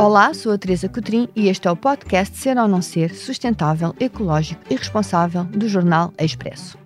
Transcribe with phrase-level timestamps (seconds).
[0.00, 3.94] Olá, sou a Teresa Cotrim e este é o podcast Ser ou Não Ser Sustentável,
[4.00, 6.78] Ecológico e Responsável do jornal Expresso.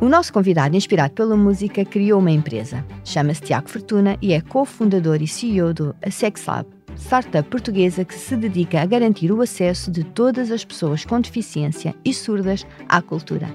[0.00, 2.84] O nosso convidado, inspirado pela música, criou uma empresa.
[3.04, 8.34] Chama-se Tiago Fortuna e é cofundador e CEO do Sex Lab, startup portuguesa que se
[8.34, 13.48] dedica a garantir o acesso de todas as pessoas com deficiência e surdas à cultura.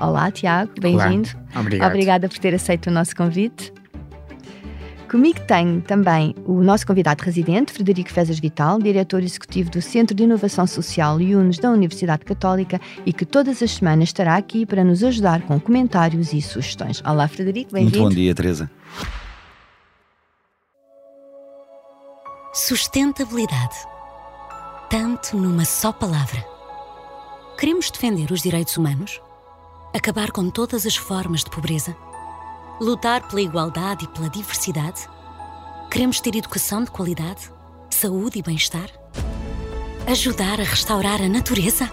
[0.00, 1.30] Olá, Tiago, bem-vindo.
[1.52, 1.90] Obrigado.
[1.90, 3.72] Obrigada por ter aceito o nosso convite.
[5.10, 10.22] Comigo tenho também o nosso convidado residente, Frederico Fezas Vital, diretor executivo do Centro de
[10.22, 15.02] Inovação Social IUNES da Universidade Católica e que todas as semanas estará aqui para nos
[15.02, 17.02] ajudar com comentários e sugestões.
[17.04, 17.98] Olá, Frederico, bem-vindo.
[17.98, 18.70] Muito bom dia, Teresa.
[22.54, 23.74] Sustentabilidade.
[24.88, 26.44] Tanto numa só palavra.
[27.58, 29.20] Queremos defender os direitos humanos?
[29.92, 31.96] Acabar com todas as formas de pobreza?
[32.80, 35.06] Lutar pela igualdade e pela diversidade?
[35.90, 37.52] Queremos ter educação de qualidade?
[37.90, 38.88] Saúde e bem-estar?
[40.06, 41.90] Ajudar a restaurar a natureza?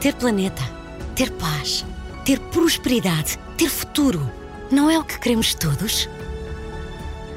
[0.00, 0.62] Ter planeta?
[1.14, 1.84] Ter paz?
[2.24, 3.38] Ter prosperidade?
[3.56, 4.28] Ter futuro?
[4.68, 6.08] Não é o que queremos todos?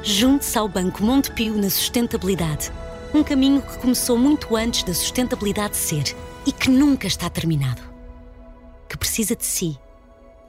[0.01, 2.71] Junte-se ao Banco Montepio na sustentabilidade.
[3.13, 7.83] Um caminho que começou muito antes da sustentabilidade ser e que nunca está terminado.
[8.89, 9.77] Que precisa de si,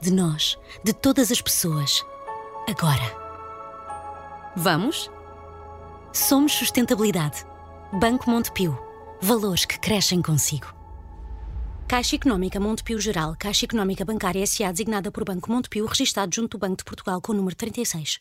[0.01, 2.03] de nós, de todas as pessoas
[2.69, 3.21] agora.
[4.55, 5.09] Vamos?
[6.13, 7.45] Somos Sustentabilidade.
[7.93, 8.77] Banco Montepio.
[9.21, 10.73] Valores que crescem consigo.
[11.87, 14.71] Caixa Económica Montepio Geral, Caixa Económica Bancária S.A.
[14.71, 18.19] designada por Banco Montepio, registado junto do Banco de Portugal com o número 36.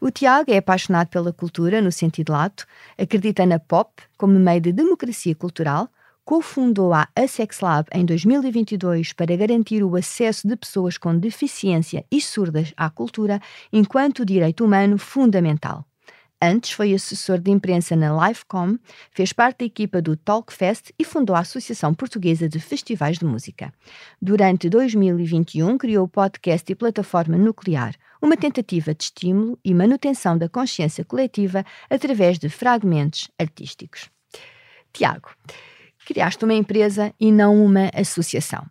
[0.00, 4.72] O Tiago é apaixonado pela cultura, no sentido lato, acredita na pop como meio de
[4.72, 5.88] democracia cultural,
[6.30, 12.20] cofundou a Assex Lab em 2022 para garantir o acesso de pessoas com deficiência e
[12.20, 13.40] surdas à cultura
[13.72, 15.84] enquanto direito humano fundamental.
[16.40, 18.78] Antes foi assessor de imprensa na Livecom,
[19.10, 23.74] fez parte da equipa do Talkfest e fundou a Associação Portuguesa de Festivais de Música.
[24.22, 30.48] Durante 2021 criou o podcast e plataforma Nuclear, uma tentativa de estímulo e manutenção da
[30.48, 34.08] consciência coletiva através de fragmentos artísticos.
[34.92, 35.30] Tiago,
[36.12, 38.66] criaste uma empresa e não uma associação.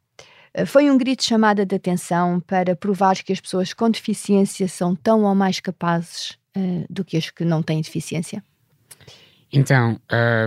[0.54, 4.94] Eh, foi um grito chamada de atenção para provar que as pessoas com deficiência são
[4.94, 8.44] tão ou mais capazes uh, do que as que não têm deficiência?
[9.54, 9.98] Então,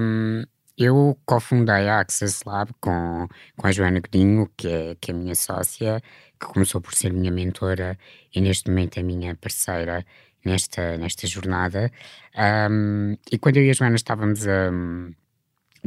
[0.02, 0.44] um,
[0.76, 3.26] eu cofundei a Access Lab com,
[3.56, 6.00] com a Joana Godinho, que é, que é minha sócia,
[6.38, 7.98] que começou por ser minha mentora
[8.34, 10.04] e neste momento é minha parceira
[10.44, 11.90] nesta, nesta jornada.
[12.70, 14.70] Um, e quando eu e a Joana estávamos a, a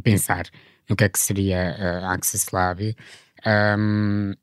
[0.02, 0.46] pensar
[0.90, 2.96] no que é que seria a Access Lab,
[3.78, 4.34] um,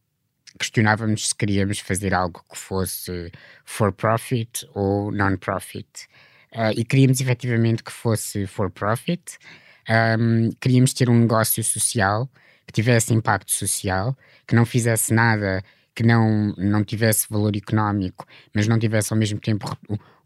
[0.58, 3.30] questionávamos se queríamos fazer algo que fosse
[3.64, 6.08] for profit ou non-profit.
[6.52, 9.38] Uh, e queríamos efetivamente que fosse for profit,
[10.18, 12.28] um, queríamos ter um negócio social
[12.66, 15.62] que tivesse impacto social, que não fizesse nada
[15.94, 19.76] que não, não tivesse valor económico, mas não tivesse ao mesmo tempo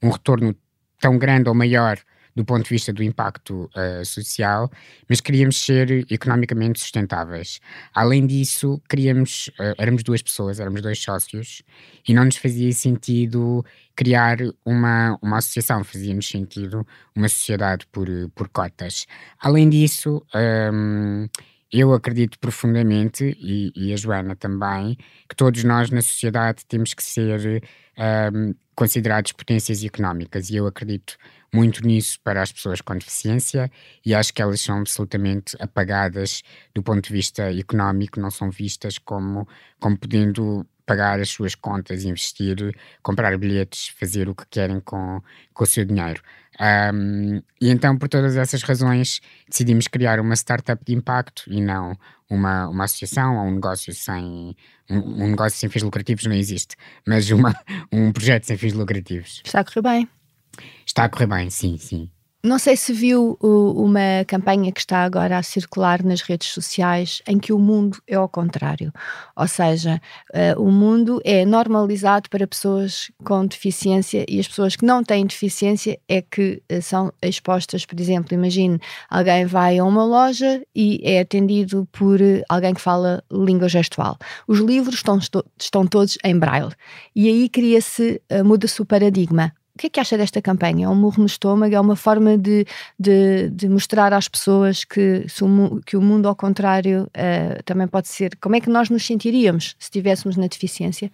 [0.03, 0.54] um retorno
[1.00, 1.98] tão grande ou maior
[2.36, 4.70] do ponto de vista do impacto uh, social,
[5.08, 7.60] mas queríamos ser economicamente sustentáveis.
[7.94, 11.62] Além disso, queríamos, uh, éramos duas pessoas, éramos dois sócios,
[12.06, 13.64] e não nos fazia sentido
[13.97, 19.06] criar uma, uma associação, fazia-nos sentido uma sociedade por, por cotas.
[19.41, 21.26] Além disso, um,
[21.72, 24.97] eu acredito profundamente, e, e, a Joana também,
[25.28, 27.62] que todos nós na sociedade temos que ser
[27.98, 31.16] um, considerados potências económicas, e eu acredito
[31.52, 33.70] muito nisso para as pessoas com deficiência
[34.04, 36.42] e acho que elas são absolutamente apagadas
[36.74, 39.48] do ponto de vista económico, não são vistas como,
[39.80, 42.56] como podendo pagar as suas contas, investir,
[43.02, 45.20] comprar bilhetes, fazer o que querem com,
[45.52, 46.22] com o seu dinheiro.
[46.60, 51.98] Um, e então, por todas essas razões, decidimos criar uma startup de impacto e não
[52.31, 54.56] uma, uma associação ou um negócio sem.
[54.91, 56.76] Um, um negócio sem fins lucrativos não existe,
[57.06, 57.54] mas uma,
[57.92, 59.42] um projeto sem fins lucrativos.
[59.45, 60.09] Está a correr bem.
[60.84, 62.10] Está a correr bem, sim, sim.
[62.47, 67.41] Não sei se viu uma campanha que está agora a circular nas redes sociais em
[67.41, 68.93] que o mundo é ao contrário.
[69.34, 70.01] Ou seja,
[70.33, 75.27] uh, o mundo é normalizado para pessoas com deficiência e as pessoas que não têm
[75.27, 78.78] deficiência é que uh, são expostas, por exemplo, imagine
[79.10, 84.16] alguém vai a uma loja e é atendido por uh, alguém que fala língua gestual.
[84.47, 85.19] Os livros estão,
[85.59, 86.71] estão todos em braille
[87.13, 90.86] e aí cria-se, muda-se o paradigma o que é que acha desta campanha?
[90.86, 91.74] É um murro no estômago?
[91.74, 92.64] É uma forma de,
[92.98, 98.08] de, de mostrar às pessoas que, o, que o mundo, ao contrário, uh, também pode
[98.08, 98.34] ser.
[98.40, 101.12] Como é que nós nos sentiríamos se estivéssemos na deficiência?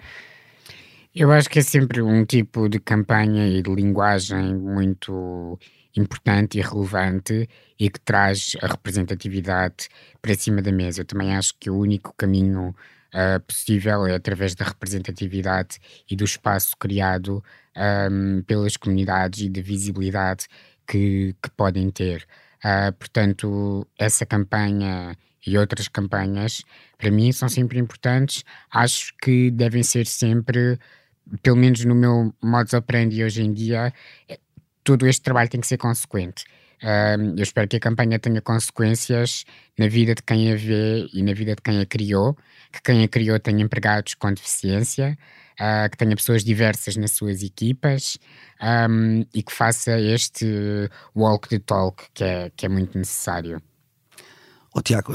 [1.13, 5.59] Eu acho que é sempre um tipo de campanha e de linguagem muito
[5.97, 7.49] importante e relevante
[7.81, 9.89] e que traz a representatividade
[10.23, 11.01] para cima da mesa.
[11.01, 12.73] Eu também acho que o único caminho
[13.15, 15.79] uh, possível é através da representatividade
[16.11, 17.43] e do espaço criado
[17.77, 20.47] um, pelas comunidades e da visibilidade
[20.87, 22.27] que, que podem ter.
[22.65, 25.17] Uh, portanto, essa campanha
[25.47, 26.63] e outras campanhas,
[26.97, 28.45] para mim, são sempre importantes.
[28.71, 30.79] Acho que devem ser sempre,
[31.43, 33.93] pelo menos no meu modus operandi hoje em dia,
[34.29, 34.39] eh,
[34.85, 36.45] todo este trabalho tem que ser consequente.
[36.83, 39.45] Uh, eu espero que a campanha tenha consequências
[39.79, 42.37] na vida de quem a vê e na vida de quem a criou,
[42.73, 45.19] que quem a criou tenha empregados com deficiência,
[45.61, 48.19] uh, que tenha pessoas diversas nas suas equipas
[48.89, 53.61] um, e que faça este walk the talk que é, que é muito necessário.
[54.75, 55.13] Oh, Tiago,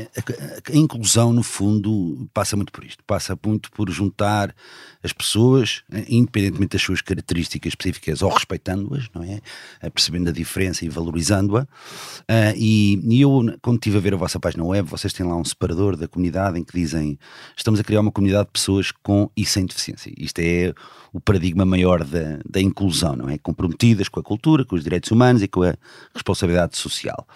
[0.00, 3.02] a, a, inclusão, no fundo, passa muito por isto.
[3.04, 4.54] Passa muito por juntar
[5.02, 9.40] as pessoas, eh, independentemente das suas características específicas, ou respeitando-as, não é?
[9.80, 11.62] Eh, percebendo a diferença e valorizando-a.
[11.62, 15.36] Uh, e, e, eu, quando estive a ver a vossa página web, vocês têm lá
[15.36, 17.18] um separador da comunidade em que dizem
[17.56, 20.12] estamos a criar uma comunidade de pessoas com e sem deficiência.
[20.16, 20.72] Isto é
[21.12, 23.38] o paradigma maior da, da inclusão, não é?
[23.38, 25.74] Comprometidas com a cultura, com os direitos humanos e com a
[26.14, 27.26] responsabilidade social.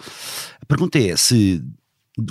[0.60, 1.62] A pergunta é se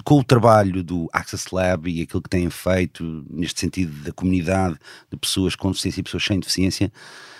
[0.03, 4.77] com o trabalho do Access Lab e aquilo que têm feito neste sentido da comunidade
[5.11, 6.91] de pessoas com deficiência e pessoas sem deficiência,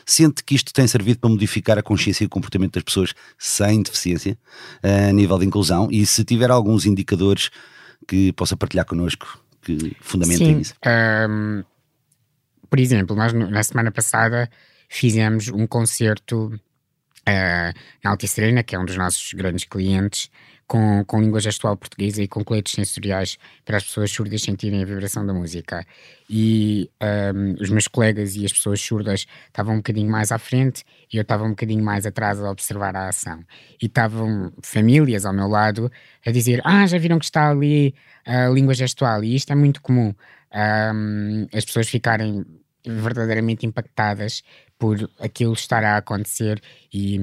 [0.05, 3.81] sente que isto tem servido para modificar a consciência e o comportamento das pessoas sem
[3.81, 4.37] deficiência
[4.83, 7.49] a nível de inclusão e se tiver alguns indicadores
[8.07, 10.75] que possa partilhar connosco que fundamentem isso.
[10.85, 11.63] Um,
[12.69, 14.47] por exemplo, nós na semana passada
[14.87, 16.53] fizemos um concerto
[17.27, 20.29] uh, na Altice Arena, que é um dos nossos grandes clientes,
[20.67, 24.85] com, com língua gestual portuguesa e com coletes sensoriais para as pessoas surdas sentirem a
[24.85, 25.85] vibração da música.
[26.29, 26.89] E
[27.35, 31.17] um, os meus colegas e as pessoas surdas estavam um bocadinho mais à frente e
[31.17, 33.43] eu estava um bocadinho mais atrás a observar a ação.
[33.81, 35.91] E estavam famílias ao meu lado
[36.25, 37.93] a dizer: Ah, já viram que está ali
[38.25, 39.23] a língua gestual?
[39.23, 40.13] E isto é muito comum.
[40.53, 42.45] Um, as pessoas ficarem
[42.85, 44.43] verdadeiramente impactadas
[44.77, 46.61] por aquilo estar a acontecer
[46.93, 47.19] e,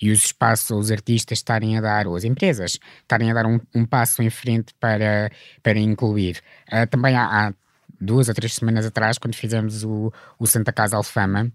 [0.00, 3.60] e os espaços, os artistas estarem a dar, ou as empresas estarem a dar um,
[3.74, 5.30] um passo em frente para,
[5.62, 6.40] para incluir.
[6.72, 7.54] Uh, também há, há,
[8.00, 11.52] duas ou três semanas atrás, quando fizemos o, o Santa Casa Alfama,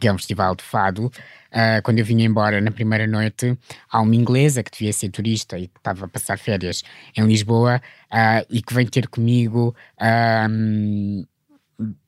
[0.00, 3.58] que é um festival de fado, uh, quando eu vinha embora na primeira noite,
[3.90, 6.82] há uma inglesa que devia ser turista e que estava a passar férias
[7.16, 7.80] em Lisboa
[8.10, 9.74] uh, e que vem ter comigo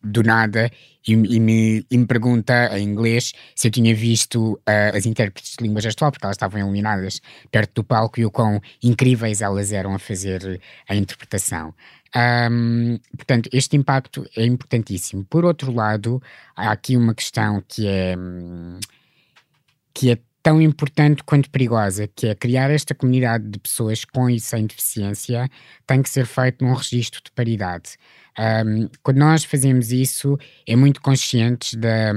[0.02, 0.70] do nada
[1.06, 5.56] e, e, me, e, me, pergunta em inglês se eu tinha visto uh, as intérpretes
[5.58, 7.20] de língua gestual, porque elas estavam iluminadas
[7.50, 11.74] perto do palco e o quão incríveis elas eram a fazer a interpretação.
[12.16, 15.24] Um, portanto, este impacto é importantíssimo.
[15.24, 16.22] Por outro lado,
[16.56, 18.16] há aqui uma questão que é,
[19.92, 20.18] que é
[20.48, 25.46] tão importante quanto perigosa, que é criar esta comunidade de pessoas com e sem deficiência,
[25.86, 27.98] tem que ser feito num registro de paridade.
[28.38, 32.14] Um, quando nós fazemos isso, é muito conscientes da,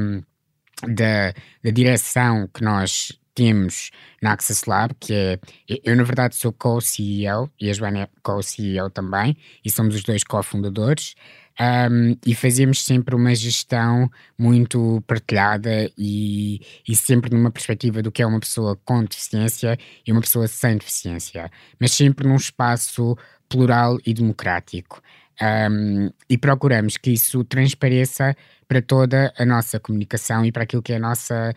[0.88, 3.92] da, da direção que nós temos
[4.22, 5.40] na Access Lab, que é.
[5.84, 9.36] Eu, na verdade, sou co-CEO e a Joana é co-CEO também,
[9.66, 11.16] e somos os dois cofundadores.
[11.62, 18.24] Um, e fazemos sempre uma gestão muito partilhada e, e, sempre numa perspectiva do que
[18.24, 19.78] é uma pessoa com deficiência
[20.08, 23.16] e uma pessoa sem deficiência, mas sempre num espaço
[23.48, 25.04] plural e democrático.
[25.40, 28.36] Um, e procuramos que isso transpareça
[28.68, 31.54] para toda a nossa comunicação e para aquilo que é a nossa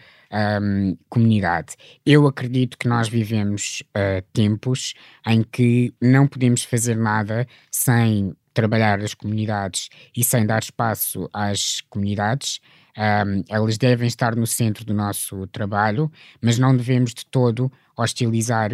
[0.61, 1.77] um, comunidade.
[2.05, 4.95] Eu acredito que nós vivemos uh, tempos
[5.27, 11.83] em que não podemos fazer nada sem trabalhar as comunidades e sem dar espaço às
[11.91, 12.61] comunidades.
[12.97, 18.71] Um, elas devem estar no centro do nosso trabalho, mas não devemos de todo hostilizar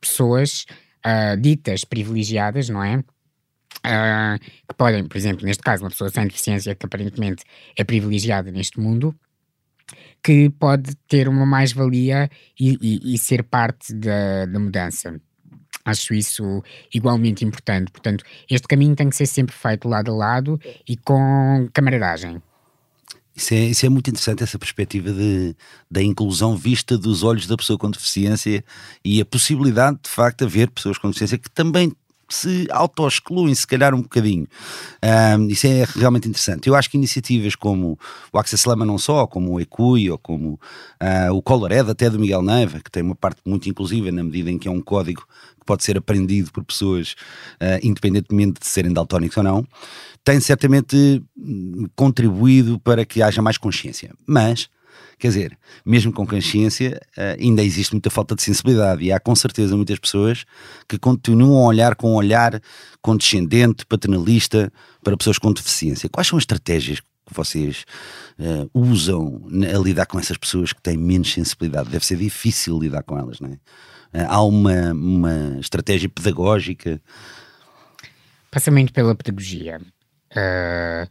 [0.00, 0.66] pessoas
[1.04, 3.02] uh, ditas privilegiadas, não é?
[3.78, 7.44] uh, que podem, por exemplo, neste caso, uma pessoa sem deficiência que aparentemente
[7.76, 9.14] é privilegiada neste mundo,
[10.22, 15.20] que pode ter uma mais-valia e, e, e, ser parte da, da mudança.
[15.88, 17.90] Acho isso igualmente importante.
[17.90, 22.42] Portanto, este caminho tem que ser sempre feito lado a lado e com camaradagem.
[23.34, 25.54] Isso é, isso é muito interessante, essa perspectiva de,
[25.88, 28.64] da inclusão vista dos olhos da pessoa com deficiência
[29.04, 31.92] e a possibilidade, de facto, haver pessoas com deficiência que também
[32.28, 34.46] se auto-excluem, se calhar, um bocadinho.
[35.38, 36.68] Um, isso é realmente interessante.
[36.68, 37.98] Eu acho que iniciativas como
[38.32, 40.60] o Access Lama não só, como o Ecui ou como
[41.02, 44.50] uh, o Colored, até do Miguel Neiva, que tem uma parte muito inclusiva na medida
[44.50, 45.26] em que é um código
[45.58, 47.12] que pode ser aprendido por pessoas,
[47.54, 49.66] uh, independentemente de serem daltónicos ou não,
[50.22, 54.12] tem certamente hum, contribuído para que haja mais consciência.
[54.26, 54.68] Mas
[55.18, 59.34] Quer dizer, mesmo com consciência, uh, ainda existe muita falta de sensibilidade e há com
[59.34, 60.44] certeza muitas pessoas
[60.88, 62.60] que continuam a olhar com um olhar
[63.02, 66.08] condescendente, paternalista para pessoas com deficiência.
[66.08, 67.84] Quais são as estratégias que vocês
[68.38, 69.42] uh, usam
[69.74, 71.90] a lidar com essas pessoas que têm menos sensibilidade?
[71.90, 73.54] Deve ser difícil lidar com elas, não é?
[74.18, 77.00] Uh, há uma, uma estratégia pedagógica?
[78.50, 79.80] Passa muito pela pedagogia.
[80.32, 81.08] Uh,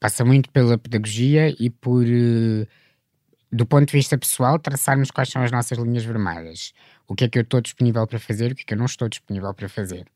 [0.00, 2.04] passa muito pela pedagogia e por,
[3.50, 6.72] do ponto de vista pessoal, traçarmos quais são as nossas linhas vermelhas.
[7.06, 8.86] O que é que eu estou disponível para fazer, o que é que eu não
[8.86, 10.06] estou disponível para fazer.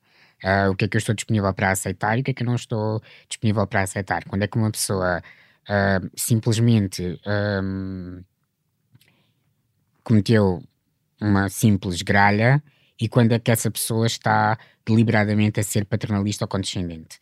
[0.45, 2.43] Uh, o que é que eu estou disponível para aceitar e o que é que
[2.43, 4.25] eu não estou disponível para aceitar.
[4.25, 5.23] Quando é que uma pessoa
[5.69, 7.21] uh, simplesmente
[7.63, 8.23] um,
[10.03, 10.63] cometeu
[11.21, 12.63] uma simples gralha
[13.01, 17.19] e quando é que essa pessoa está deliberadamente a ser paternalista ou condescendente.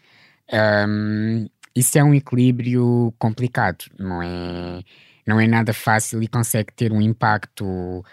[0.88, 4.82] Um, isso é um equilíbrio complicado, não é,
[5.30, 8.04] não é nada fácil e consegue ter um impacto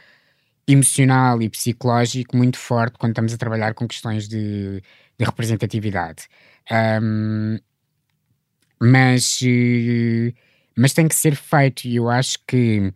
[0.68, 4.82] emocional e psicológico muito forte quando estamos a trabalhar com questões de,
[5.18, 6.28] de representatividade.
[6.72, 7.58] Um,
[8.80, 9.40] mas,
[10.78, 12.94] mas tem que ser feito e eu acho que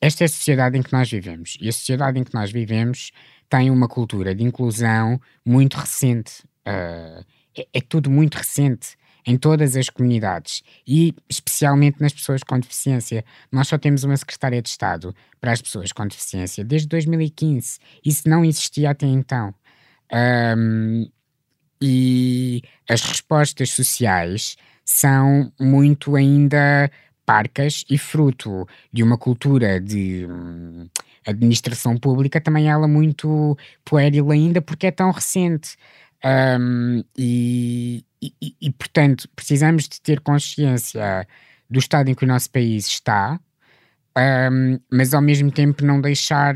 [0.00, 3.10] esta é a sociedade em que nós vivemos e a sociedade em que nós vivemos
[3.50, 6.42] tem uma cultura de inclusão muito recente.
[6.66, 7.22] Uh,
[7.56, 13.24] é, é, tudo muito recente em todas as comunidades e especialmente nas pessoas com deficiência.
[13.50, 17.78] Nós só temos uma secretária de Estado para as pessoas com deficiência desde 2015.
[18.04, 19.54] Isso não existia até então.
[20.12, 21.08] Um,
[21.80, 26.90] e as respostas sociais são muito ainda
[27.24, 30.88] parcas e fruto de uma cultura de hum,
[31.26, 35.76] administração pública, também ela muito pueril ainda, porque é tão recente.
[36.24, 41.26] Um, e, e, e, portanto, precisamos de ter consciência
[41.68, 43.40] do estado em que o nosso país está,
[44.50, 46.54] um, mas ao mesmo tempo não deixar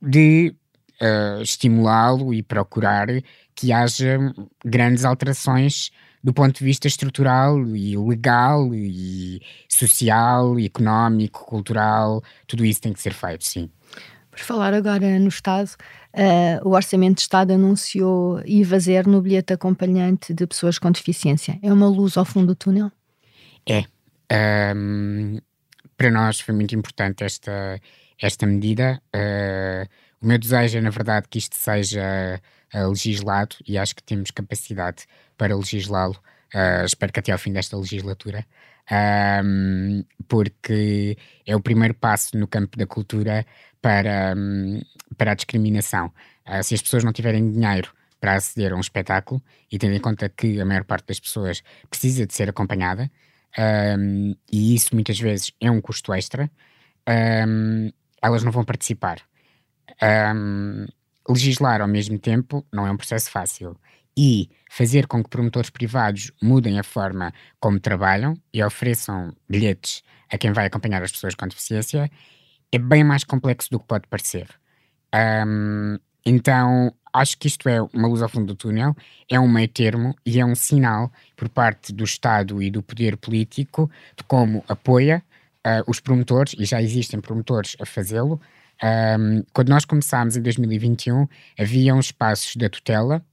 [0.00, 0.54] de
[1.00, 3.08] uh, estimulá-lo e procurar
[3.54, 4.18] que haja
[4.64, 5.90] grandes alterações
[6.22, 12.92] do ponto de vista estrutural e legal e social, e económico, cultural, tudo isso tem
[12.92, 13.68] que ser feito, sim.
[14.30, 15.70] Por falar agora no Estado,
[16.14, 21.58] uh, o Orçamento de Estado anunciou IVA zero no bilhete acompanhante de pessoas com deficiência.
[21.62, 22.90] É uma luz ao fundo do túnel?
[23.66, 23.84] É.
[24.74, 25.38] Um,
[25.96, 27.80] para nós foi muito importante esta,
[28.20, 29.00] esta medida.
[29.14, 29.88] Uh,
[30.20, 32.40] o meu desejo é, na verdade, que isto seja
[32.74, 35.04] uh, legislado e acho que temos capacidade
[35.36, 36.16] para legislá-lo.
[36.54, 38.44] Uh, espero que até ao fim desta legislatura,
[39.44, 41.16] um, porque
[41.46, 43.46] é o primeiro passo no campo da cultura
[43.82, 44.80] para, um,
[45.18, 46.12] para a discriminação.
[46.48, 50.00] Uh, se as pessoas não tiverem dinheiro para aceder a um espetáculo, e tendo em
[50.00, 53.10] conta que a maior parte das pessoas precisa de ser acompanhada,
[53.98, 56.48] um, e isso muitas vezes é um custo extra,
[58.22, 59.18] elas não vão participar.
[61.28, 63.76] legislar ao mesmo tempo não é um processo fácil
[64.16, 70.38] e fazer com que promotores privados mudem a forma como trabalham e ofereçam bilhetes a
[70.38, 72.10] quem vai acompanhar as pessoas com deficiência
[72.72, 74.48] é bem mais complexo do que pode parecer.
[75.14, 78.96] Um, então, acho que isto é uma luz ao fundo do túnel,
[79.30, 83.16] é um meio termo e é um sinal por parte do Estado e do poder
[83.16, 85.22] político de como apoia
[85.66, 88.40] uh, os promotores, e já existem promotores a fazê-lo.
[88.82, 93.24] Um, quando nós começámos em 2021, havia uns espaços da tutela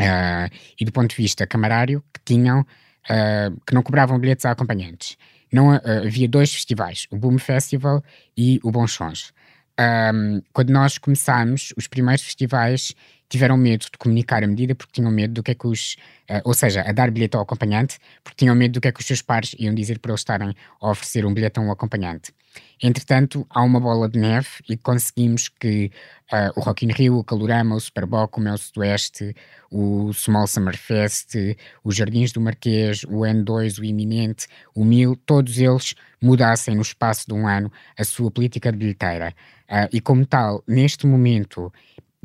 [0.00, 4.50] uh, e do ponto de vista camarário que tinham uh, que não cobravam bilhetes a
[4.50, 5.16] acompanhantes.
[5.52, 8.02] Não uh, havia dois festivais, o Boom Festival
[8.36, 9.32] e o Bons Sons.
[9.78, 12.94] Um, quando nós começámos, os primeiros festivais
[13.28, 15.96] tiveram medo de comunicar a medida porque tinham medo do que é que os.
[16.30, 19.00] Uh, ou seja, a dar bilhete ao acompanhante, porque tinham medo do que é que
[19.00, 22.32] os seus pares iam dizer para eles estarem a oferecer um bilhete a um acompanhante.
[22.80, 25.90] Entretanto, há uma bola de neve e conseguimos que
[26.32, 29.34] uh, o Rock in Rio, o Calorama, o Superboc, o Mel Sudoeste,
[29.70, 31.34] o Small Summer Fest,
[31.82, 37.26] os Jardins do Marquês, o N2, o Iminente, o Mil, todos eles mudassem no espaço
[37.26, 39.34] de um ano a sua política de bilheteira.
[39.68, 41.72] Uh, e como tal, neste momento,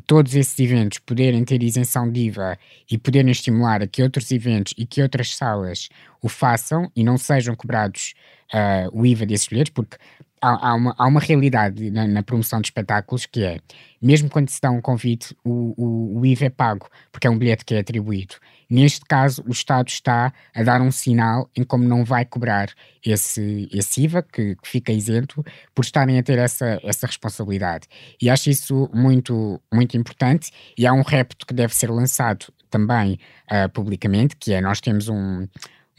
[0.06, 2.58] todos esses eventos poderem ter isenção de IVA
[2.90, 5.88] e poderem estimular a que outros eventos e que outras salas
[6.22, 8.14] o façam e não sejam cobrados
[8.52, 9.96] uh, o IVA desses bilhetes, porque
[10.44, 13.58] há, há, uma, há uma realidade na, na, promoção de espetáculos que é,
[14.00, 17.38] mesmo quando se dá um convite, o, o, o IVA é pago, porque é um
[17.38, 18.34] bilhete que é atribuído.
[18.68, 22.70] Neste caso, o Estado está a dar um sinal em como não vai cobrar
[23.04, 27.86] esse, esse IVA, que, que fica isento, por estarem a ter essa, essa responsabilidade.
[28.20, 30.50] E acho isso muito, muito importante.
[30.76, 33.18] E há um repto que deve ser lançado também
[33.50, 35.46] uh, publicamente, que é nós temos um,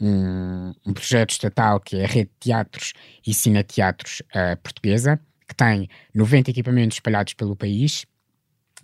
[0.00, 2.92] um, um, projeto estatal que é a Rede de Teatros
[3.26, 8.04] e Cineteatros uh, Portuguesa, que tem 90 equipamentos espalhados pelo país,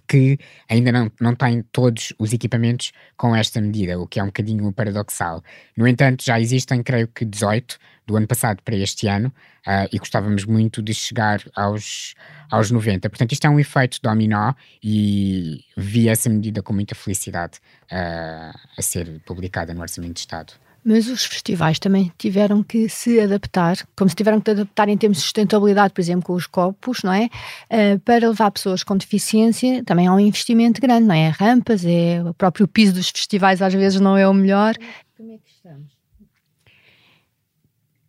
[0.09, 0.39] que
[0.69, 4.73] ainda não, não tem todos os equipamentos com esta medida, o que é um bocadinho
[4.73, 5.43] paradoxal.
[5.77, 9.33] No entanto, já existem, creio que 18 do ano passado para este ano,
[9.67, 12.15] uh, e gostávamos muito de chegar aos,
[12.51, 13.09] aos 90.
[13.09, 14.53] Portanto, isto é um efeito dominó
[14.83, 17.59] e vi essa medida com muita felicidade
[17.91, 20.53] uh, a ser publicada no Orçamento de Estado.
[20.85, 25.19] Mas os festivais também tiveram que se adaptar, como se tiveram que adaptar em termos
[25.19, 27.29] de sustentabilidade, por exemplo, com os copos, não é?
[27.71, 31.29] Uh, para levar pessoas com deficiência, também há um investimento grande, não é?
[31.29, 34.75] Rampas, é o próprio piso dos festivais às vezes não é o melhor.
[35.17, 35.93] Como é que estamos?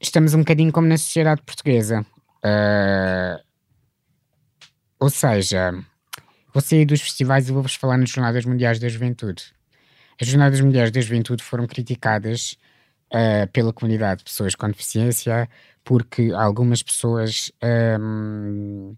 [0.02, 2.04] Estamos um bocadinho como na sociedade portuguesa.
[2.44, 3.40] Uh,
[5.00, 5.72] ou seja,
[6.54, 9.54] vou sair dos festivais e vou-vos falar nas Jornadas Mundiais da Juventude.
[10.20, 12.58] As Jornadas Mundiais da Juventude foram criticadas
[13.12, 15.50] uh, pela comunidade de pessoas com deficiência
[15.84, 17.52] porque algumas pessoas
[18.00, 18.96] um,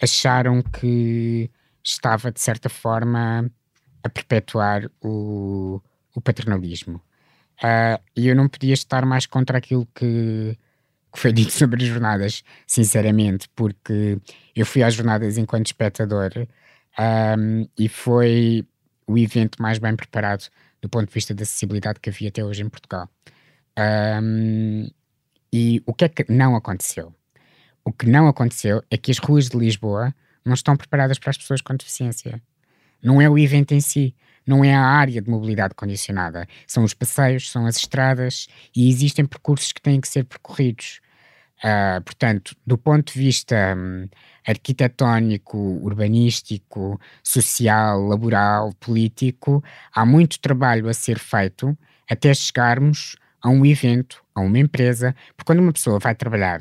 [0.00, 1.50] acharam que
[1.82, 3.50] estava, de certa forma,
[4.02, 5.80] a perpetuar o,
[6.14, 7.00] o paternalismo.
[7.62, 10.58] Uh, e eu não podia estar mais contra aquilo que,
[11.12, 14.18] que foi dito sobre as jornadas, sinceramente, porque
[14.54, 16.30] eu fui às jornadas enquanto espectador
[16.98, 18.66] um, e foi
[19.06, 20.48] o evento mais bem preparado
[20.80, 23.08] do ponto de vista da acessibilidade que havia até hoje em Portugal.
[23.78, 24.88] Um,
[25.52, 27.14] e o que é que não aconteceu?
[27.84, 31.38] O que não aconteceu é que as ruas de Lisboa não estão preparadas para as
[31.38, 32.42] pessoas com deficiência.
[33.02, 34.14] Não é o evento em si,
[34.46, 36.46] não é a área de mobilidade condicionada.
[36.66, 41.00] São os passeios, são as estradas e existem percursos que têm que ser percorridos.
[41.58, 44.08] Uh, portanto, do ponto de vista um,
[44.46, 51.76] arquitetónico, urbanístico, social, laboral, político, há muito trabalho a ser feito
[52.08, 56.60] até chegarmos a um evento, a uma empresa, porque quando uma pessoa vai trabalhar,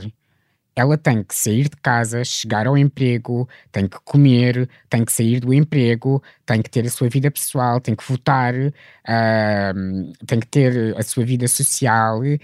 [0.76, 5.40] ela tem que sair de casa, chegar ao emprego, tem que comer, tem que sair
[5.40, 10.48] do emprego, tem que ter a sua vida pessoal, tem que votar, uh, tem que
[10.48, 12.40] ter a sua vida social e,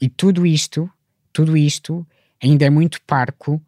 [0.00, 0.90] e tudo isto
[1.32, 2.06] tudo isto
[2.42, 3.60] ainda é muito parco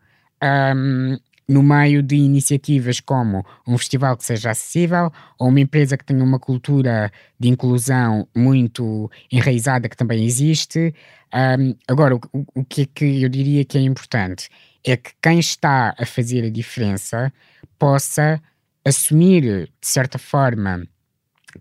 [0.43, 1.17] um,
[1.49, 6.25] no meio de iniciativas como um festival que seja acessível ou uma empresa que tenha
[6.25, 10.95] uma cultura de inclusão muito enraizada que também existe.
[11.35, 12.21] Um, agora, o,
[12.55, 14.49] o que é que eu diria que é importante
[14.85, 17.33] é que quem está a fazer a diferença
[17.79, 18.41] possa
[18.85, 19.43] assumir,
[19.81, 20.87] de certa forma,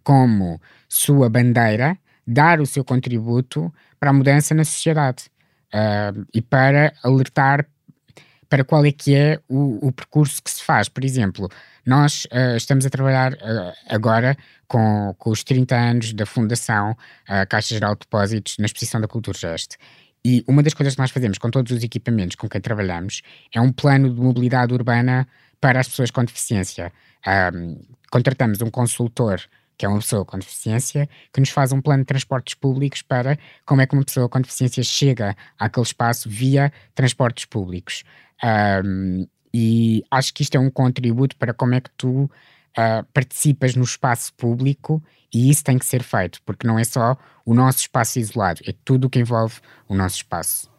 [0.04, 5.26] como sua bandeira, dar o seu contributo para a mudança na sociedade
[5.74, 7.66] uh, e para alertar
[8.54, 10.88] para qual é que é o, o percurso que se faz.
[10.88, 11.50] Por exemplo,
[11.84, 14.38] nós uh, estamos a trabalhar uh, agora
[14.68, 19.08] com, com os 30 anos da Fundação uh, Caixa Geral de Depósitos na Exposição da
[19.08, 19.76] Cultura Geste.
[20.24, 23.60] E uma das coisas que nós fazemos com todos os equipamentos com quem trabalhamos é
[23.60, 25.28] um plano de mobilidade urbana
[25.60, 26.94] para as pessoas com deficiência.
[27.56, 29.42] Um, contratamos um consultor
[29.76, 33.36] que é uma pessoa com deficiência, que nos faz um plano de transportes públicos para
[33.66, 38.04] como é que uma pessoa com deficiência chega àquele espaço via transportes públicos.
[38.44, 43.76] Um, e acho que isto é um contributo para como é que tu uh, participas
[43.76, 45.02] no espaço público
[45.34, 48.74] e isso tem que ser feito, porque não é só o nosso espaço isolado, é
[48.84, 49.56] tudo o que envolve
[49.88, 50.72] o nosso espaço.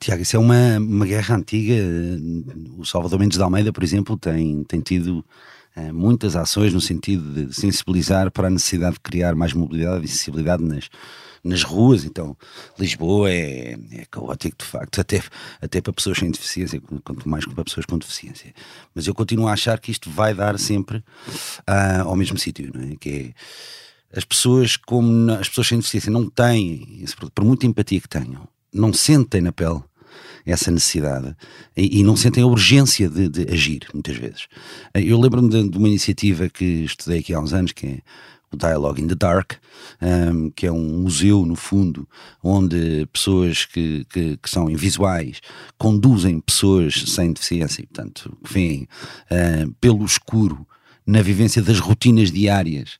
[0.00, 1.74] Tiago, isso é uma, uma guerra antiga.
[2.78, 5.22] O Salvador Mendes de Almeida, por exemplo, tem, tem tido
[5.92, 10.62] muitas ações no sentido de sensibilizar para a necessidade de criar mais mobilidade e sensibilidade
[10.62, 10.88] nas,
[11.42, 12.04] nas ruas.
[12.04, 12.36] Então,
[12.78, 15.22] Lisboa é, é caótico de facto, até,
[15.60, 18.52] até para pessoas sem deficiência, quanto mais para pessoas com deficiência.
[18.94, 22.82] Mas eu continuo a achar que isto vai dar sempre uh, ao mesmo sítio, não
[22.82, 22.96] é?
[22.96, 23.32] Que é
[24.12, 28.92] as pessoas, como as pessoas sem deficiência não têm, por muita empatia que tenham, não
[28.92, 29.80] sentem na pele
[30.44, 31.36] essa necessidade
[31.76, 34.46] e, e não sentem a urgência de, de, agir, muitas vezes.
[34.94, 37.98] Eu lembro-me de, de, uma iniciativa que estudei aqui há uns anos, que é
[38.52, 39.52] o Dialogue in the Dark,
[40.02, 42.08] um, que é um museu, no fundo,
[42.42, 45.40] onde pessoas que, que, que, são invisuais
[45.78, 48.88] conduzem pessoas sem deficiência, e, portanto, vêm
[49.30, 50.66] uh, pelo escuro
[51.06, 52.98] na vivência das rotinas diárias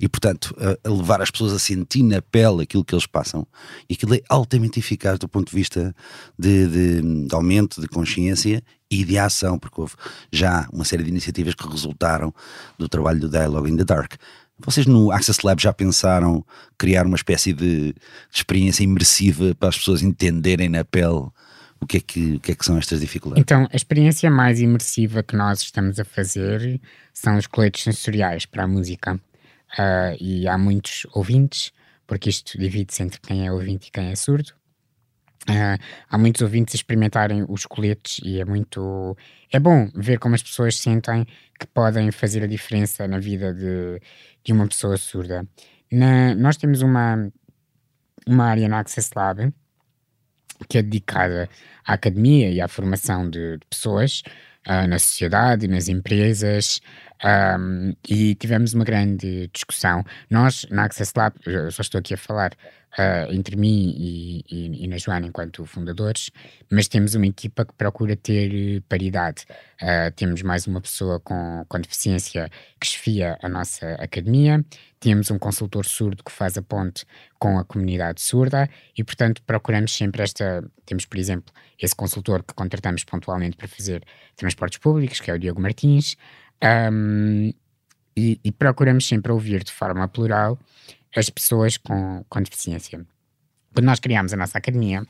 [0.00, 3.46] e, portanto, a, a, levar as pessoas a sentir na pele aquilo que eles passam.
[3.88, 5.94] E aquilo é altamente eficaz do ponto de vista
[6.38, 9.94] de, de, de aumento de consciência e de ação, porque houve
[10.32, 12.34] já uma série de iniciativas que resultaram
[12.78, 14.14] do trabalho do Dialogue in the Dark.
[14.58, 16.44] Vocês no Access Lab já pensaram
[16.76, 17.94] criar uma espécie de,
[18.32, 21.28] experiência imersiva para as pessoas entenderem na pele
[21.80, 23.40] o que, é que, o que é que são estas dificuldades?
[23.40, 26.78] Então, a experiência mais imersiva que nós estamos a fazer
[27.14, 29.18] são os coletes sensoriais para a música
[29.78, 31.72] uh, e há muitos ouvintes,
[32.06, 34.52] porque isto divide-se entre quem é ouvinte e quem é surdo.
[35.48, 39.16] Uh, há muitos ouvintes a experimentarem os coletes e é muito.
[39.50, 41.26] É bom ver como as pessoas sentem
[41.58, 44.00] que podem fazer a diferença na vida de,
[44.44, 45.46] de uma pessoa surda.
[45.90, 47.30] Na, nós temos uma,
[48.26, 49.52] uma área na Access Lab
[50.68, 51.48] que é dedicada
[51.86, 54.22] à academia e à formação de, de pessoas
[54.68, 56.80] uh, na sociedade, nas empresas,
[57.24, 60.04] um, e tivemos uma grande discussão.
[60.28, 61.34] Nós, na Access Lab,
[61.70, 62.52] só estou aqui a falar
[62.98, 66.30] uh, entre mim e, e, e, na Joana enquanto fundadores,
[66.70, 69.44] mas temos uma equipa que procura ter paridade.
[69.82, 74.64] Uh, temos mais uma pessoa com, com deficiência que chefia a nossa academia,
[74.98, 77.06] temos um consultor surdo que faz a ponte
[77.38, 80.62] com a comunidade surda e, portanto, procuramos sempre esta.
[80.84, 84.04] Temos, por exemplo, esse consultor que contratamos pontualmente para fazer
[84.36, 86.16] transportes públicos, que é o Diogo Martins.
[86.62, 87.52] Um,
[88.16, 90.58] e, e, procuramos sempre ouvir de forma plural
[91.16, 93.00] as pessoas com, com deficiência.
[93.72, 95.02] Quando nós criámos a nossa academia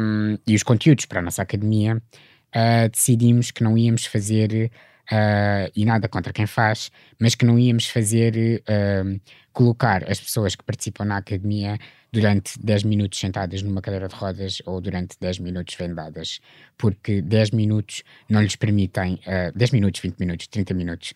[0.00, 4.70] um, e os conteúdos para a nossa academia, uh, decidimos que não íamos fazer,
[5.10, 9.20] uh, e nada contra quem faz, mas que não íamos fazer uh,
[9.52, 11.78] colocar as pessoas que participam na academia
[12.12, 16.40] durante 10 minutos sentadas numa cadeira de rodas ou durante 10 minutos vendadas,
[16.76, 21.14] porque 10 minutos não lhes permitem, uh, 10 minutos, 20 minutos, 30 minutos,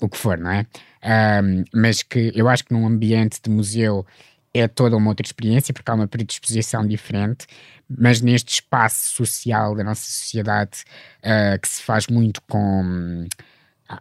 [0.00, 0.66] o que for, não é?
[1.74, 4.06] Mas que eu acho que num ambiente de museu
[4.52, 7.46] é toda uma outra experiência, porque há uma predisposição diferente,
[7.88, 10.84] mas neste espaço social da nossa sociedade
[11.18, 13.26] uh, que se faz muito com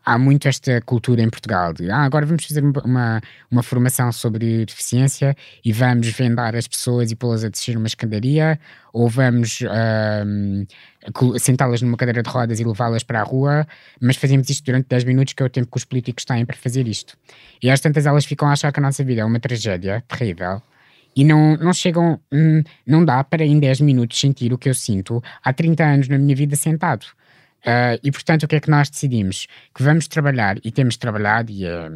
[0.06, 4.66] há muito esta cultura em Portugal de ah, agora vamos fazer uma, uma formação sobre
[4.66, 8.60] deficiência e vamos vendar as pessoas e pô-las a descer uma escadaria
[8.94, 13.68] ou vamos uh, sentá-las numa cadeira de rodas e levá-las para a rua,
[14.02, 16.58] mas fazemos isto durante 10 minutos, que é o tempo que os políticos têm para
[16.58, 17.18] fazer isto.
[17.62, 20.62] E às tantas elas ficam a achar que a nossa vida é uma tragédia terrível
[21.16, 24.74] e não, não chegam, hum, não dá para em 10 minutos sentir o que eu
[24.74, 27.06] sinto há 30 anos na minha vida sentado.
[27.60, 29.48] Uh, e portanto, o que é que nós decidimos?
[29.76, 31.90] Que vamos trabalhar e temos trabalhado, e é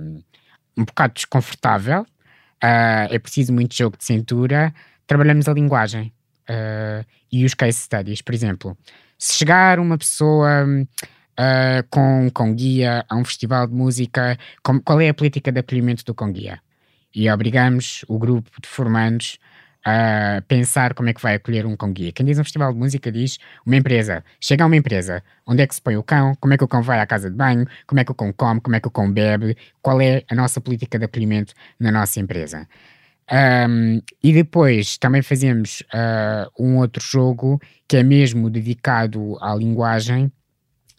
[0.78, 4.74] um bocado desconfortável, uh, é preciso muito jogo de cintura.
[5.08, 6.14] Trabalhamos a linguagem
[6.50, 8.22] uh, e os case studies.
[8.22, 8.78] Por exemplo,
[9.18, 10.66] se chegar uma pessoa
[11.90, 16.04] com, com guia a um festival de música, com, qual é a política de acolhimento
[16.06, 16.62] do com guia?
[17.16, 19.40] E obrigamos o grupo de formandos
[19.86, 22.12] a pensar como é que vai acolher um cão guia.
[22.12, 24.24] Quem diz um festival de música diz uma empresa.
[24.40, 26.68] Chega a uma empresa, onde é que se põe o cão, como é que o
[26.68, 28.88] cão vai à casa de banho, como é que o cão come, como é que
[28.88, 32.68] o cão bebe, qual é a nossa política de acolhimento na nossa empresa.
[33.32, 40.32] Um, e depois também fazemos uh, um outro jogo que é mesmo dedicado à linguagem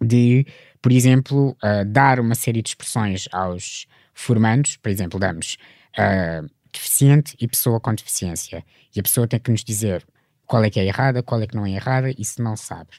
[0.00, 0.46] de,
[0.80, 5.58] por exemplo, uh, dar uma série de expressões aos formandos, por exemplo, damos
[5.98, 8.64] uh, deficiente e pessoa com deficiência.
[8.94, 10.06] E a pessoa tem que nos dizer
[10.46, 12.90] qual é que é errada, qual é que não é errada, e se não sabe.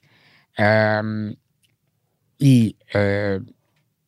[1.03, 1.35] Um,
[2.39, 3.45] e uh,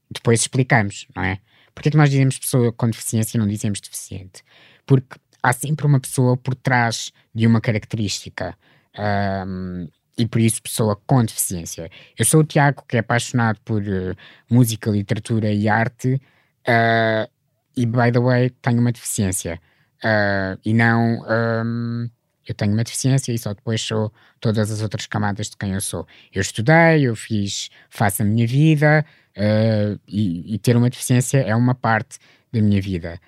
[0.09, 1.39] depois explicamos, não é?
[1.73, 4.43] Porque é que nós dizemos pessoa com deficiência e não dizemos deficiente?
[4.85, 8.57] Porque há sempre uma pessoa por trás de uma característica.
[8.97, 11.91] Um, e por isso pessoa com deficiência.
[12.17, 14.15] Eu sou o Tiago, que é apaixonado por uh,
[14.49, 17.29] música, literatura e arte, uh,
[17.77, 19.61] e by the way, tenho uma deficiência.
[20.03, 21.23] Uh, e não.
[21.29, 22.09] Um,
[22.47, 25.81] eu tenho uma deficiência e só depois sou todas as outras camadas de quem eu
[25.81, 26.07] sou.
[26.33, 31.53] Eu estudei, eu fiz, faço a minha vida uh, e, e, ter uma deficiência é
[31.53, 32.17] uma parte
[32.51, 33.19] da minha vida.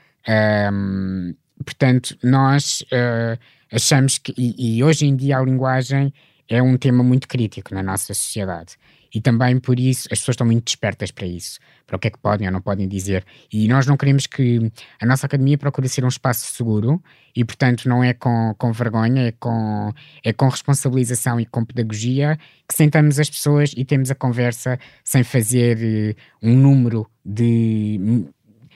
[0.72, 1.36] Um,
[1.66, 3.38] portanto, nós uh,
[3.72, 6.14] achamos que, e, e, hoje em dia a linguagem
[6.48, 8.78] é um tema muito crítico na nossa sociedade
[9.14, 12.12] e também por isso as pessoas estão muito despertas para isso, para o que é
[12.12, 13.26] que podem ou não podem dizer.
[13.52, 17.02] E nós não queremos que a nossa academia procure ser um espaço seguro
[17.36, 19.92] e, portanto, não é com, com vergonha, é com,
[20.24, 25.24] é com responsabilização e com pedagogia que sentamos as pessoas e temos a conversa sem
[25.24, 28.00] fazer uh, um número de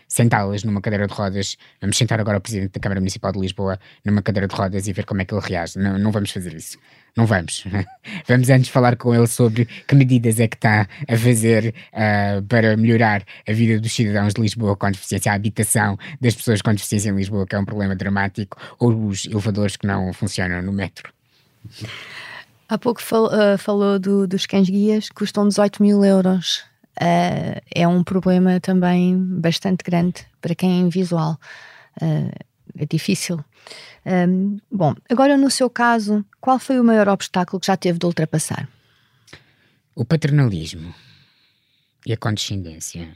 [0.08, 1.58] sentá-las numa cadeira de rodas.
[1.82, 4.94] Vamos sentar agora o Presidente da Câmara Municipal de Lisboa numa cadeira de rodas e
[4.94, 5.78] ver como é que ele reage.
[5.78, 6.78] Não, não vamos fazer isso.
[7.16, 7.64] Não vamos.
[8.28, 12.76] vamos antes falar com ele sobre que medidas é que está a fazer uh, para
[12.76, 17.10] melhorar a vida dos cidadãos de Lisboa com deficiência, a habitação das pessoas com deficiência
[17.10, 21.12] em Lisboa, que é um problema dramático, ou os elevadores que não funcionam no metro.
[22.68, 26.64] Há pouco fal, uh, falou do, dos cães-guias, custam 18 mil euros
[27.02, 31.40] uh, é um problema também bastante grande para quem é invisual.
[32.02, 32.32] Uh,
[32.78, 33.44] é difícil.
[34.06, 38.06] Um, bom, agora no seu caso, qual foi o maior obstáculo que já teve de
[38.06, 38.68] ultrapassar?
[39.96, 40.94] O paternalismo
[42.06, 43.16] e a condescendência.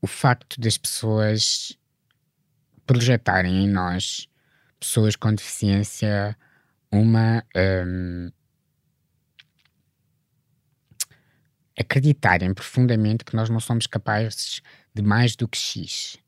[0.00, 1.76] O facto das pessoas
[2.86, 4.28] projetarem em nós,
[4.78, 6.36] pessoas com deficiência,
[6.90, 7.44] uma.
[7.54, 8.30] Um,
[11.78, 14.60] acreditarem profundamente que nós não somos capazes
[14.92, 16.18] de mais do que X.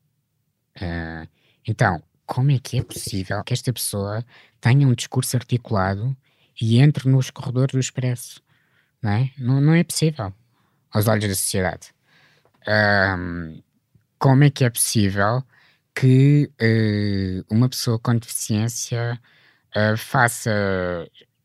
[0.77, 1.27] Uh,
[1.67, 4.25] então, como é que é possível que esta pessoa
[4.61, 6.15] tenha um discurso articulado
[6.59, 8.41] e entre nos corredores do expresso?
[9.01, 9.31] Não é?
[9.37, 10.33] Não, não é possível,
[10.91, 11.93] aos olhos da sociedade.
[12.67, 13.61] Um,
[14.17, 15.43] como é que é possível
[15.93, 19.19] que uh, uma pessoa com deficiência
[19.75, 20.51] uh, faça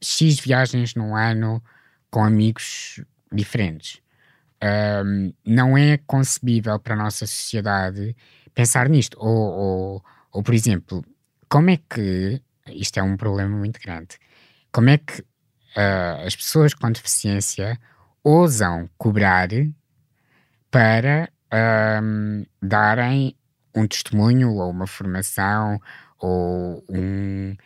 [0.00, 1.62] X viagens num ano
[2.10, 3.00] com amigos
[3.32, 4.00] diferentes?
[4.62, 8.16] Um, não é concebível para a nossa sociedade
[8.54, 9.16] pensar nisto.
[9.20, 11.04] Ou, ou, ou, por exemplo,
[11.48, 12.40] como é que.
[12.68, 14.18] Isto é um problema muito grande.
[14.72, 17.78] Como é que uh, as pessoas com deficiência
[18.24, 19.48] ousam cobrar
[20.68, 21.30] para
[22.02, 23.36] um, darem
[23.74, 25.80] um testemunho ou uma formação
[26.18, 27.56] ou um,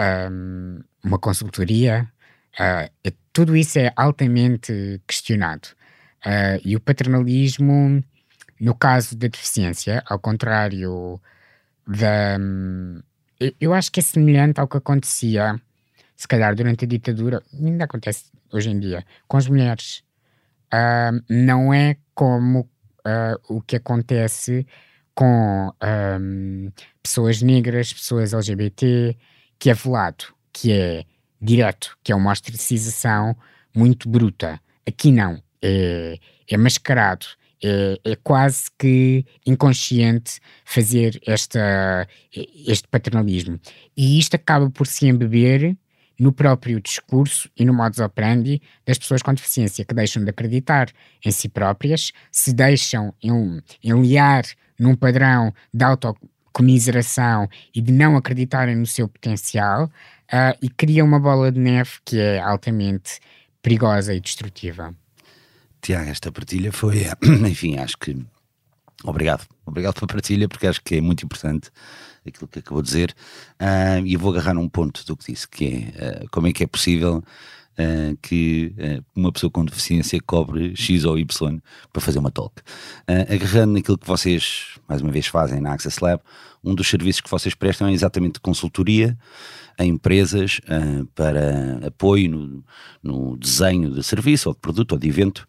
[0.00, 2.10] um, uma consultoria.
[2.58, 5.68] Uh, tudo isso é altamente questionado.
[6.24, 8.02] Uh, e o paternalismo,
[8.58, 11.20] no caso da deficiência, ao contrário
[11.86, 12.38] da.
[13.38, 15.60] Eu, eu, acho que é semelhante ao que acontecia,
[16.16, 20.02] se calhar, durante a ditadura, ainda acontece hoje em dia, com as mulheres.
[20.72, 24.66] Uh, não é como uh, o que acontece
[25.14, 25.70] com
[26.18, 26.72] um,
[27.02, 29.14] pessoas negras, pessoas LGBT,
[29.58, 31.04] que é velado, que é
[31.46, 33.36] direto, que é uma ostracização
[33.74, 34.60] muito bruta.
[34.86, 37.26] Aqui não é, é mascarado,
[37.62, 42.06] é, é, quase que inconsciente fazer esta,
[42.66, 43.58] este paternalismo.
[43.96, 45.76] E isto acaba por se embeber
[46.18, 50.90] no próprio discurso e no modus operandi das pessoas com deficiência, que deixam de acreditar
[51.24, 53.14] em si próprias, se deixam
[53.82, 54.44] enliar
[54.78, 59.90] num padrão de autocomiseração e de não acreditarem no seu potencial
[60.32, 63.20] uh, e cria uma bola de neve que é altamente
[63.62, 64.94] perigosa e destrutiva.
[65.80, 67.04] Tiago, esta partilha foi,
[67.48, 68.16] enfim, acho que.
[69.04, 71.70] Obrigado, obrigado pela partilha, porque acho que é muito importante
[72.26, 73.14] aquilo que acabou de dizer.
[73.60, 76.52] Uh, e eu vou agarrar num ponto do que disse, que é uh, como é
[76.52, 78.74] que é possível uh, que
[79.14, 81.60] uma pessoa com deficiência cobre X ou Y
[81.92, 82.62] para fazer uma talk.
[83.28, 86.22] agarrando naquilo que vocês, mais uma vez, fazem na Access Lab,
[86.64, 89.16] um dos serviços que vocês prestam é exatamente consultoria
[89.78, 90.60] a empresas
[91.14, 92.64] para apoio no,
[93.02, 95.46] no desenho de serviço ou de produto ou de evento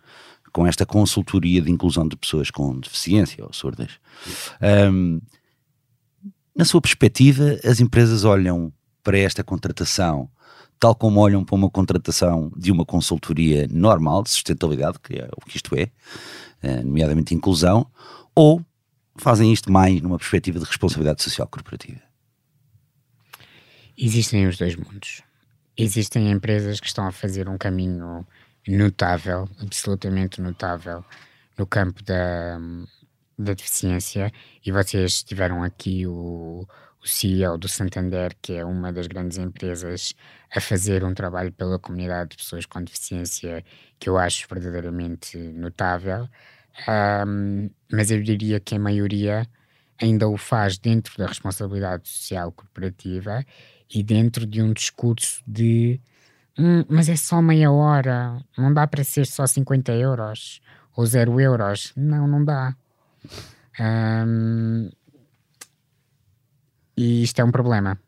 [0.51, 3.91] com esta consultoria de inclusão de pessoas com deficiência ou surdas.
[4.91, 5.21] Um,
[6.55, 10.29] na sua perspectiva, as empresas olham para esta contratação
[10.79, 15.45] tal como olham para uma contratação de uma consultoria normal de sustentabilidade, que é o
[15.45, 15.89] que isto é,
[16.61, 17.87] eh, nomeadamente inclusão,
[18.35, 18.61] ou
[19.15, 21.99] fazem isto mais numa perspectiva de responsabilidade social corporativa?
[23.97, 25.23] Existem os dois mundos.
[25.75, 28.25] Existem empresas que estão a fazer um caminho
[28.67, 31.03] notável, absolutamente notável,
[31.57, 32.59] no campo da,
[33.37, 34.31] da deficiência.
[34.63, 36.67] E vocês tiveram aqui o,
[37.03, 40.13] o CEO do Santander, que é uma das grandes empresas,
[40.55, 43.65] a fazer um trabalho pela comunidade de pessoas com deficiência
[43.99, 46.29] que eu acho verdadeiramente notável.
[46.87, 49.47] Um, mas eu diria que a maioria
[49.99, 53.43] ainda o faz dentro da responsabilidade social corporativa
[53.93, 55.99] e dentro de um discurso de
[56.59, 60.59] Hum, mas é só meia hora, não dá para ser só 50 euros
[60.95, 61.93] ou 0 euros.
[61.95, 62.75] Não, não dá.
[63.79, 64.89] Um,
[66.97, 67.99] e isto é um problema,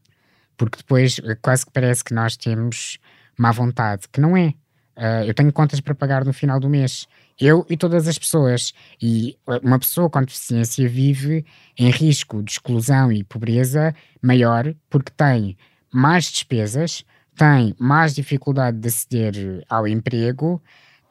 [0.58, 2.98] porque depois quase que parece que nós temos
[3.38, 4.56] má vontade, que não é.
[4.98, 7.08] Uh, eu tenho contas para pagar no final do mês.
[7.40, 8.74] Eu e todas as pessoas.
[9.02, 11.46] E uma pessoa com deficiência vive
[11.78, 15.58] em risco de exclusão e pobreza maior porque tem
[15.92, 20.62] mais despesas, tem mais dificuldade de aceder ao emprego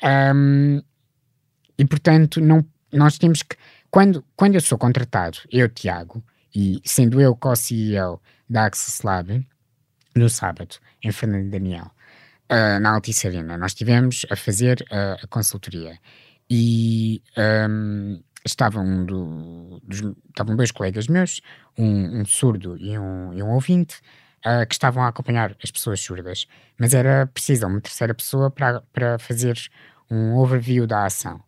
[0.02, 0.80] um,
[1.78, 3.56] e, portanto, não, nós temos que.
[3.90, 6.22] Quando, quando eu sou contratado, eu, Tiago,
[6.54, 9.46] e sendo eu co-CEO da Access Lab,
[10.14, 11.90] no sábado, em Fernando Daniel,
[12.50, 15.98] uh, na Altice Arena, nós estivemos a fazer uh, a consultoria
[16.50, 17.22] e
[17.68, 21.40] um, estavam, do, dos, estavam dois colegas meus,
[21.76, 24.00] um, um surdo e um, e um ouvinte,
[24.46, 26.46] uh, que estavam a acompanhar as pessoas surdas,
[26.78, 29.58] mas era preciso uma terceira pessoa para, para fazer
[30.10, 31.42] um overview da ação.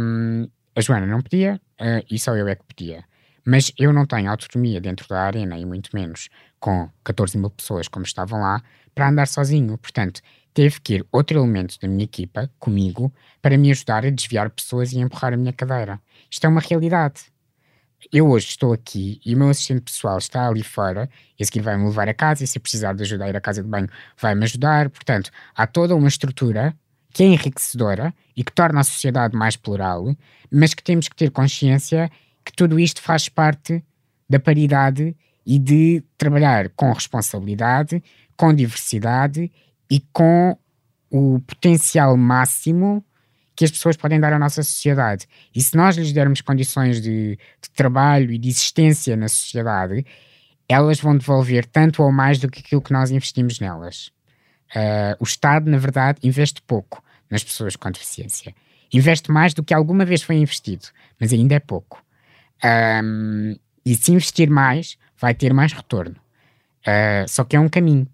[0.00, 3.04] Um, a Joana não podia uh, e só eu é que podia.
[3.46, 6.28] Mas eu não tenho autonomia dentro da arena e muito menos
[6.64, 8.62] com 14 mil pessoas como estavam lá
[8.94, 9.76] para andar sozinho.
[9.76, 10.22] Portanto,
[10.54, 14.90] teve que ir outro elemento da minha equipa comigo para me ajudar a desviar pessoas
[14.94, 16.00] e empurrar a minha cadeira.
[16.30, 17.24] Isto é uma realidade.
[18.10, 21.06] eu hoje estou aqui e o meu assistente pessoal está ali fora
[21.38, 23.42] e a seguir vai-me levar a casa e se precisar de ajuda a ir à
[23.42, 24.88] casa de banho vai-me ajudar.
[24.88, 26.74] Portanto, há toda uma estrutura
[27.12, 30.16] que é enriquecedora e que torna a sociedade mais plural,
[30.50, 32.10] mas que temos que ter consciência
[32.42, 33.84] que tudo isto faz parte
[34.30, 35.14] da paridade
[35.46, 38.02] e de trabalhar com responsabilidade,
[38.36, 39.50] com diversidade
[39.90, 40.56] e com
[41.10, 43.04] o potencial máximo
[43.56, 45.28] que as pessoas podem dar à nossa sociedade.
[45.54, 50.04] E se nós lhes dermos condições de, de trabalho e de existência na sociedade,
[50.68, 54.10] elas vão devolver tanto ou mais do que aquilo que nós investimos nelas.
[54.74, 58.54] Uh, o Estado, na verdade, investe pouco nas pessoas com deficiência.
[58.92, 60.86] Investe mais do que alguma vez foi investido,
[61.20, 62.02] mas ainda é pouco.
[62.64, 66.16] Um, e se investir mais, vai ter mais retorno.
[66.86, 68.06] Uh, só que é um caminho.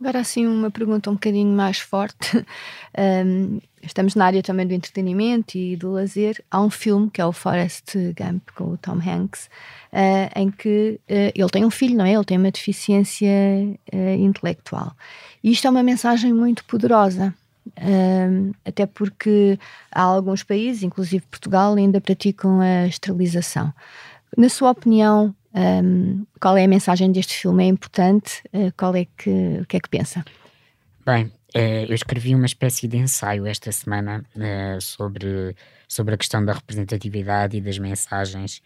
[0.00, 2.44] Agora, assim, uma pergunta um bocadinho mais forte.
[2.94, 6.44] Um, estamos na área também do entretenimento e do lazer.
[6.50, 9.48] Há um filme que é o Forrest Gump, com o Tom Hanks,
[9.90, 12.12] uh, em que uh, ele tem um filho, não é?
[12.12, 13.30] Ele tem uma deficiência
[14.18, 14.94] intelectual.
[15.42, 17.34] E isto é uma mensagem muito poderosa.
[17.80, 19.58] Um, até porque
[19.90, 23.72] há alguns países, inclusive Portugal, ainda praticam a esterilização.
[24.36, 27.64] Na sua opinião, um, qual é a mensagem deste filme?
[27.64, 28.42] É importante?
[28.52, 30.24] Uh, qual é que, o que é que pensa?
[31.04, 35.54] Bem, uh, eu escrevi uma espécie de ensaio esta semana uh, sobre,
[35.86, 38.62] sobre a questão da representatividade e das mensagens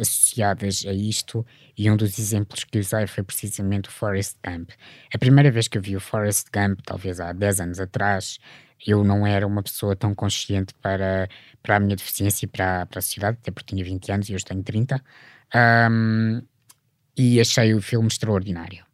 [0.00, 1.44] associadas a isto,
[1.76, 4.70] e um dos exemplos que usei foi precisamente o Forrest Gump.
[5.12, 8.38] A primeira vez que eu vi o Forrest Gump, talvez há 10 anos atrás,
[8.86, 11.28] eu não era uma pessoa tão consciente para,
[11.62, 14.34] para a minha deficiência e para, para a sociedade, até porque tinha 20 anos e
[14.34, 15.02] hoje tenho 30,
[15.90, 16.42] um,
[17.16, 18.84] e achei o filme extraordinário.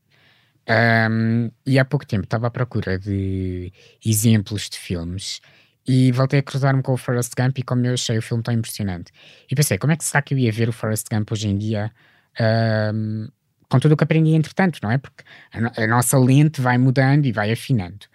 [0.69, 3.73] Um, e há pouco tempo estava à procura de
[4.05, 5.41] exemplos de filmes
[5.87, 8.55] e voltei a cruzar-me com o Forrest Gump e como eu achei o filme tão
[8.55, 9.13] impressionante.
[9.51, 11.59] E pensei, como é que será que eu ia ver o Forrest Gump hoje em
[11.59, 11.91] dia
[12.95, 13.29] um,
[13.69, 14.99] com tudo o que aprendi entretanto, não é?
[14.99, 18.07] Porque a, a nossa lente vai mudando e vai afinando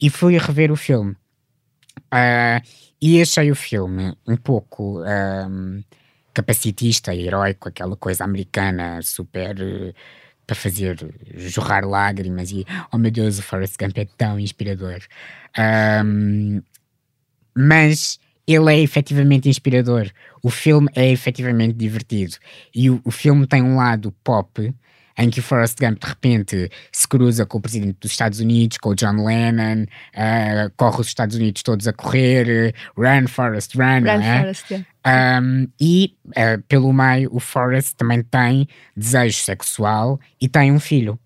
[0.00, 1.12] e fui rever o filme.
[2.12, 2.60] Uh,
[3.00, 5.82] e achei o filme um pouco um,
[6.32, 9.94] capacitista, heróico, aquela coisa americana super uh,
[10.46, 10.96] para fazer
[11.36, 14.98] jorrar lágrimas e oh meu Deus, o Forrest Gump é tão inspirador.
[16.04, 16.62] Um,
[17.56, 20.10] mas ele é efetivamente inspirador.
[20.42, 22.36] O filme é efetivamente divertido.
[22.74, 24.74] E o, o filme tem um lado pop
[25.16, 28.78] em que o Forrest Gump de repente se cruza com o presidente dos Estados Unidos,
[28.78, 34.00] com o John Lennon, uh, corre os Estados Unidos todos a correr, run Forrest, run,
[34.00, 34.38] run é?
[34.40, 35.40] Forrest, yeah.
[35.40, 41.18] um, e uh, pelo meio o Forrest também tem desejo sexual e tem um filho.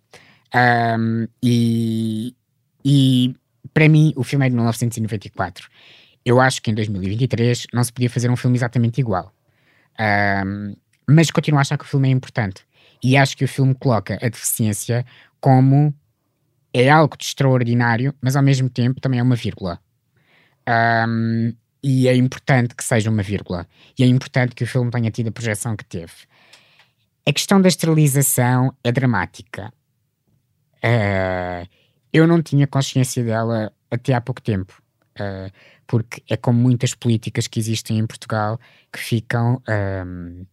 [0.54, 2.34] Um, e,
[2.84, 3.34] e
[3.72, 5.68] para mim o filme é de 1994.
[6.28, 9.32] Eu acho que em 2023 não se podia fazer um filme exatamente igual.
[9.98, 10.76] Um,
[11.08, 12.66] mas continuo a achar que o filme é importante.
[13.02, 15.06] E acho que o filme coloca a deficiência
[15.40, 15.94] como
[16.70, 19.80] é algo de extraordinário, mas ao mesmo tempo também é uma vírgula.
[21.08, 23.66] Um, e é importante que seja uma vírgula.
[23.98, 26.12] E é importante que o filme tenha tido a projeção que teve.
[27.26, 29.72] A questão da esterilização é dramática.
[30.84, 31.66] Uh,
[32.12, 34.82] eu não tinha consciência dela até há pouco tempo.
[35.18, 35.52] Uh,
[35.86, 38.60] porque é como muitas políticas que existem em Portugal
[38.92, 39.62] que ficam.
[39.68, 40.46] Um,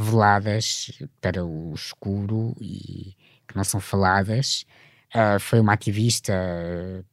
[0.00, 3.14] veladas para o escuro e
[3.46, 4.64] que não são faladas.
[5.14, 6.32] Uh, foi uma ativista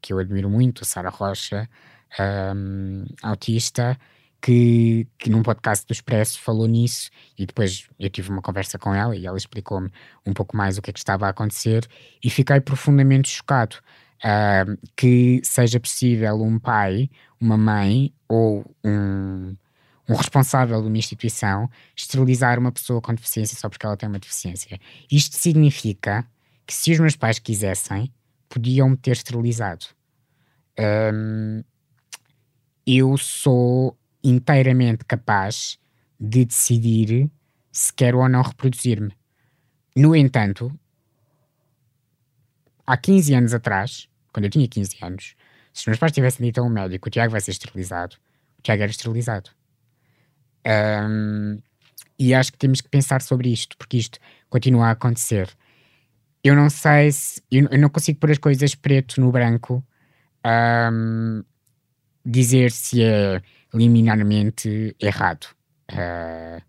[0.02, 1.68] que eu admiro muito, Sara Rocha,
[2.56, 3.98] um, autista,
[4.40, 8.94] que, que num podcast do Expresso falou nisso e depois eu tive uma conversa com
[8.94, 9.90] ela e ela explicou-me
[10.26, 11.88] um pouco mais o que é que estava a acontecer
[12.24, 13.78] e fiquei profundamente chocado
[14.24, 19.56] uh, que seja possível um pai, uma mãe ou um
[20.10, 24.20] um responsável de uma instituição esterilizar uma pessoa com deficiência só porque ela tem uma
[24.20, 24.80] deficiência.
[25.12, 26.26] Isto significa
[26.66, 28.12] que se os meus pais quisessem,
[28.48, 29.86] podiam me ter esterilizado.
[30.80, 31.64] Um,
[32.86, 35.78] eu sou inteiramente capaz
[36.20, 37.30] de decidir
[37.72, 39.14] se quero ou não reproduzir-me.
[39.96, 40.72] No entanto,
[42.88, 45.36] há 15 anos atrás, quando eu tinha 15 anos,
[45.74, 48.16] se os meus pais tivessem dito a um médico o Tiago vai ser esterilizado,
[48.58, 49.52] o Tiago era esterilizado.
[50.66, 51.62] Um,
[52.18, 54.18] e acho que temos que pensar sobre isto, porque isto
[54.50, 55.50] continua a acontecer.
[56.44, 57.42] Eu não sei se.
[57.52, 59.86] Eu, eu não consigo pôr as coisas preto no branco,
[60.92, 61.44] um,
[62.26, 63.42] dizer se é
[63.74, 65.46] liminarmente errado.
[65.92, 66.62] Uh,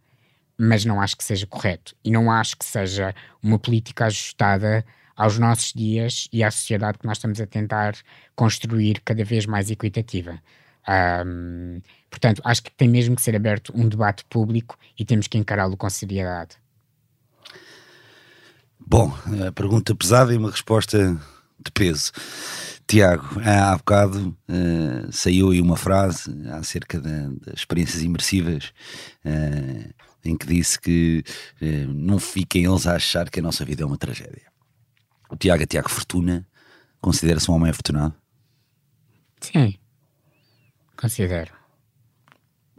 [0.59, 1.95] mas não acho que seja correto.
[2.05, 4.85] E não acho que seja uma política ajustada
[5.19, 7.97] aos nossos dias e à sociedade que nós estamos a tentar
[8.37, 10.41] construir cada vez mais equitativa.
[11.27, 15.37] Um, portanto, acho que tem mesmo que ser aberto um debate público e temos que
[15.37, 16.57] encará-lo com seriedade.
[18.79, 19.13] Bom,
[19.55, 21.21] pergunta pesada e uma resposta
[21.59, 22.13] de peso.
[22.87, 28.73] Tiago, há bocado uh, saiu aí uma frase acerca das experiências imersivas
[29.27, 29.95] uh,
[30.25, 31.23] em que disse que
[31.61, 34.48] uh, não fiquem eles a achar que a nossa vida é uma tragédia.
[35.29, 36.47] O Tiago é Tiago Fortuna,
[37.01, 38.15] considera-se um homem afortunado?
[39.41, 39.79] Sim,
[40.97, 41.53] considero.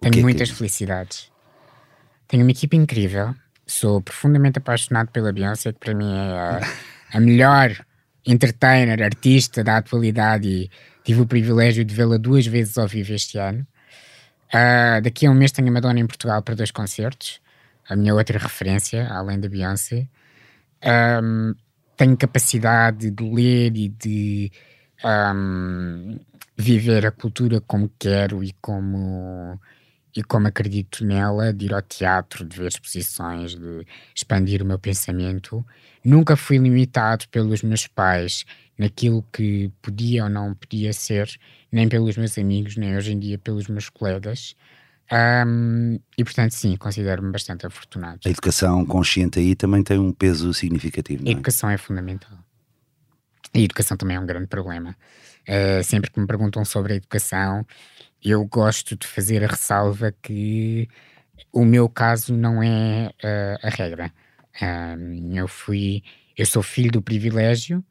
[0.01, 0.55] Tenho é muitas que...
[0.55, 1.31] felicidades.
[2.27, 3.35] Tenho uma equipe incrível.
[3.65, 6.59] Sou profundamente apaixonado pela Beyoncé, que para mim é a,
[7.17, 7.85] a melhor
[8.25, 10.71] entertainer, artista da atualidade e
[11.03, 13.65] tive o privilégio de vê-la duas vezes ao vivo este ano.
[14.49, 17.39] Uh, daqui a um mês tenho a Madonna em Portugal para dois concertos,
[17.87, 20.07] a minha outra referência, além da Beyoncé.
[21.21, 21.53] Um,
[21.99, 24.49] tenho capacidade de ler e de
[25.03, 26.17] um,
[26.55, 29.59] viver a cultura como quero e como
[30.15, 33.85] e como acredito nela, de ir ao teatro, de ver exposições, de
[34.15, 35.63] expandir o meu pensamento.
[36.03, 38.45] Nunca fui limitado pelos meus pais
[38.77, 41.29] naquilo que podia ou não podia ser,
[41.69, 44.55] nem pelos meus amigos, nem hoje em dia pelos meus colegas.
[45.12, 48.20] Um, e portanto, sim, considero-me bastante afortunado.
[48.26, 51.24] A educação consciente aí também tem um peso significativo.
[51.26, 51.30] É?
[51.30, 52.38] A educação é fundamental.
[53.53, 54.95] A educação também é um grande problema.
[55.47, 57.66] Uh, sempre que me perguntam sobre a educação,
[58.24, 60.88] eu gosto de fazer a ressalva que
[61.51, 64.12] o meu caso não é uh, a regra.
[64.62, 66.03] Uh, eu fui,
[66.38, 67.84] eu sou filho do privilégio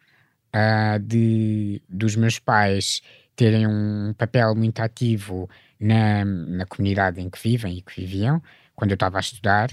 [0.54, 3.02] uh, de, dos meus pais
[3.34, 5.48] terem um papel muito ativo
[5.80, 8.42] na, na comunidade em que vivem e que viviam,
[8.74, 9.70] quando eu estava a estudar,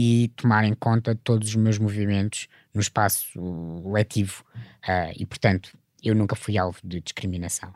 [0.00, 3.28] e tomarem conta de todos os meus movimentos no espaço
[3.84, 4.44] letivo.
[4.84, 7.70] Uh, e, portanto, eu nunca fui alvo de discriminação.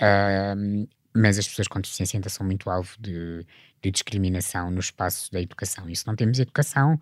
[0.00, 3.44] Uh, mas as pessoas com deficiência ainda são muito alvo de,
[3.82, 5.90] de, discriminação no espaço da educação.
[5.90, 6.98] E se não temos educação,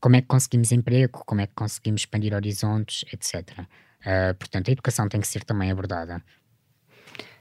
[0.00, 1.22] como é que conseguimos emprego?
[1.26, 3.58] Como é que conseguimos expandir horizontes, etc.
[3.58, 3.66] Uh,
[4.06, 6.22] ah, portanto, a educação tem que ser também abordada.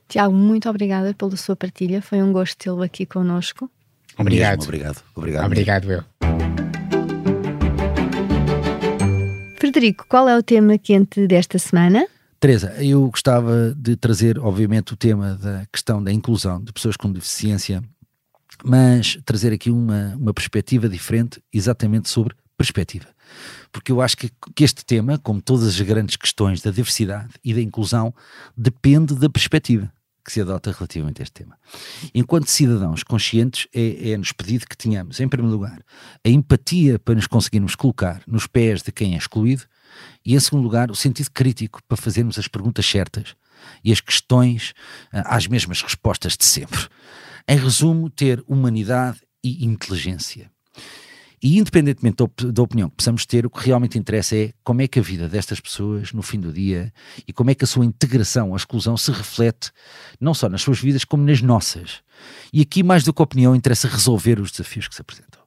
[0.08, 2.01] Tiago, muito obrigada pela sua partilha.
[2.01, 3.70] Foi um gosto tê-lo aqui conosco.
[4.18, 4.60] Obrigado.
[4.60, 5.03] Mesmo, obrigado.
[5.16, 5.45] Obrigado.
[5.45, 6.03] Obrigado, eu.
[9.60, 12.08] Frederico, qual é o tema quente desta semana?
[12.39, 17.12] Teresa, eu gostava de trazer, obviamente, o tema da questão da inclusão de pessoas com
[17.12, 17.82] deficiência,
[18.64, 23.08] mas trazer aqui uma, uma perspectiva diferente, exatamente sobre perspectiva.
[23.72, 27.53] Porque eu acho que, que este tema, como todas as grandes questões da diversidade e
[27.53, 28.14] da inclusão,
[28.56, 29.91] depende da perspectiva
[30.26, 31.56] que se adota relativamente a este tema.
[32.14, 35.80] Enquanto cidadãos conscientes, é, é-nos pedido que tenhamos, em primeiro lugar,
[36.26, 39.64] a empatia para nos conseguirmos colocar nos pés de quem é excluído,
[40.26, 43.36] e em segundo lugar, o sentido crítico para fazermos as perguntas certas
[43.84, 44.74] e as questões
[45.14, 46.88] ah, às mesmas respostas de sempre.
[47.47, 50.51] Em resumo, ter humanidade e inteligência.
[51.42, 52.18] E independentemente
[52.52, 55.28] da opinião que possamos ter, o que realmente interessa é como é que a vida
[55.28, 56.94] destas pessoas no fim do dia
[57.28, 59.72] e como é que a sua integração, a exclusão se reflete
[60.20, 62.02] não só nas suas vidas como nas nossas.
[62.52, 65.44] E aqui, mais do que opinião, interessa resolver os desafios que se apresentam.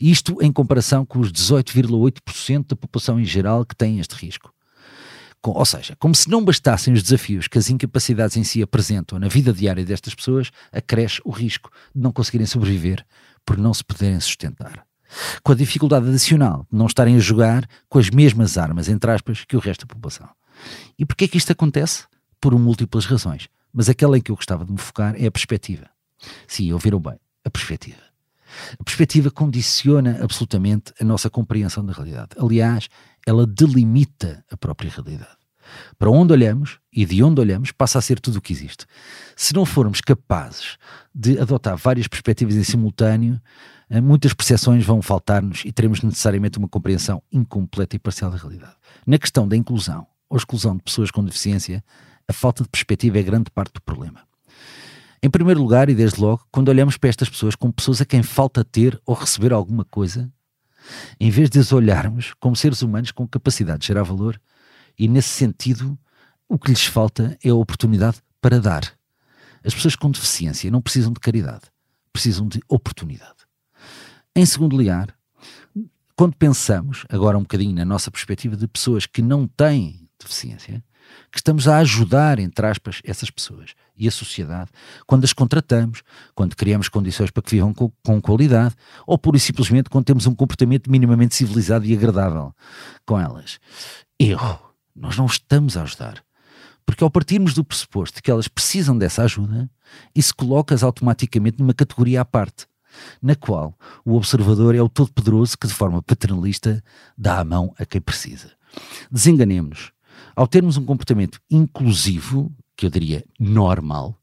[0.00, 4.52] Isto em comparação com os 18,8% da população em geral que tem este risco.
[5.42, 9.28] Ou seja, como se não bastassem os desafios que as incapacidades em si apresentam na
[9.28, 13.04] vida diária destas pessoas, acresce o risco de não conseguirem sobreviver
[13.46, 14.87] por não se poderem sustentar
[15.42, 19.44] com a dificuldade adicional de não estarem a jogar com as mesmas armas, entre aspas,
[19.44, 20.28] que o resto da população.
[20.98, 22.04] E porquê é que isto acontece?
[22.40, 23.48] Por múltiplas razões.
[23.72, 25.88] Mas aquela em que eu gostava de me focar é a perspectiva.
[26.46, 28.02] Sim, ouviram bem, a perspectiva.
[28.78, 32.30] A perspectiva condiciona absolutamente a nossa compreensão da realidade.
[32.38, 32.88] Aliás,
[33.26, 35.37] ela delimita a própria realidade.
[35.98, 38.86] Para onde olhamos e de onde olhamos passa a ser tudo o que existe.
[39.36, 40.76] Se não formos capazes
[41.14, 43.40] de adotar várias perspectivas em simultâneo,
[43.90, 48.74] eh, muitas percepções vão faltar-nos e teremos necessariamente uma compreensão incompleta e parcial da realidade.
[49.06, 51.82] Na questão da inclusão ou exclusão de pessoas com deficiência,
[52.28, 54.20] a falta de perspectiva é grande parte do problema.
[55.22, 58.22] Em primeiro lugar, e desde logo, quando olhamos para estas pessoas como pessoas a quem
[58.22, 60.30] falta ter ou receber alguma coisa,
[61.18, 64.40] em vez de as olharmos como seres humanos com capacidade de gerar valor,
[64.98, 65.98] e nesse sentido,
[66.48, 68.92] o que lhes falta é a oportunidade para dar.
[69.64, 71.64] As pessoas com deficiência não precisam de caridade,
[72.12, 73.36] precisam de oportunidade.
[74.34, 75.14] Em segundo lugar,
[76.16, 80.82] quando pensamos, agora um bocadinho na nossa perspectiva de pessoas que não têm deficiência,
[81.30, 84.70] que estamos a ajudar, entre aspas, essas pessoas e a sociedade
[85.06, 86.02] quando as contratamos,
[86.34, 88.74] quando criamos condições para que vivam com, com qualidade
[89.06, 92.52] ou pura e simplesmente quando temos um comportamento minimamente civilizado e agradável
[93.06, 93.58] com elas.
[94.18, 94.67] Erro.
[94.98, 96.22] Nós não estamos a ajudar.
[96.84, 99.70] Porque ao partirmos do pressuposto de que elas precisam dessa ajuda,
[100.14, 102.66] isso coloca-as automaticamente numa categoria à parte,
[103.22, 106.82] na qual o observador é o todo-poderoso que, de forma paternalista,
[107.16, 108.52] dá a mão a quem precisa.
[109.10, 109.92] Desenganemos-nos.
[110.34, 114.18] Ao termos um comportamento inclusivo, que eu diria normal,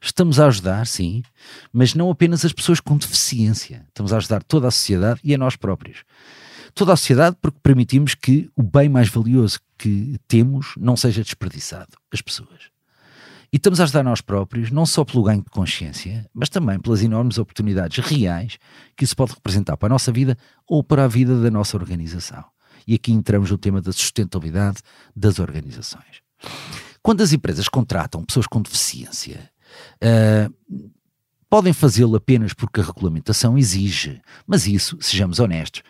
[0.00, 1.22] estamos a ajudar, sim,
[1.72, 3.84] mas não apenas as pessoas com deficiência.
[3.88, 6.04] Estamos a ajudar toda a sociedade e a nós próprios.
[6.78, 11.88] Toda a sociedade porque permitimos que o bem mais valioso que temos não seja desperdiçado,
[12.12, 12.70] as pessoas.
[13.52, 17.02] E estamos a ajudar nós próprios, não só pelo ganho de consciência, mas também pelas
[17.02, 18.58] enormes oportunidades reais
[18.96, 22.44] que isso pode representar para a nossa vida ou para a vida da nossa organização.
[22.86, 24.78] E aqui entramos no tema da sustentabilidade
[25.16, 26.22] das organizações.
[27.02, 29.50] Quando as empresas contratam pessoas com deficiência,
[29.96, 30.88] uh,
[31.50, 35.82] podem fazê-lo apenas porque a regulamentação exige, mas isso, sejamos honestos,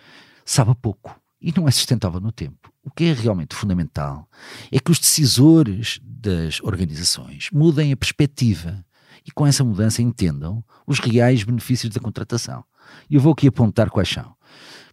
[0.48, 2.72] sabe pouco e não é sustentável no tempo.
[2.82, 4.26] O que é realmente fundamental
[4.72, 8.84] é que os decisores das organizações mudem a perspectiva
[9.26, 12.64] e com essa mudança entendam os reais benefícios da contratação.
[13.10, 14.34] E eu vou aqui apontar quais são.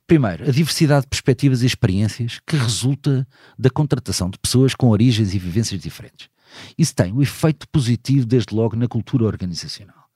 [0.06, 3.26] Primeiro, a diversidade de perspectivas e experiências que resulta
[3.58, 6.30] da contratação de pessoas com origens e vivências diferentes.
[6.78, 10.10] Isso tem um efeito positivo, desde logo, na cultura organizacional,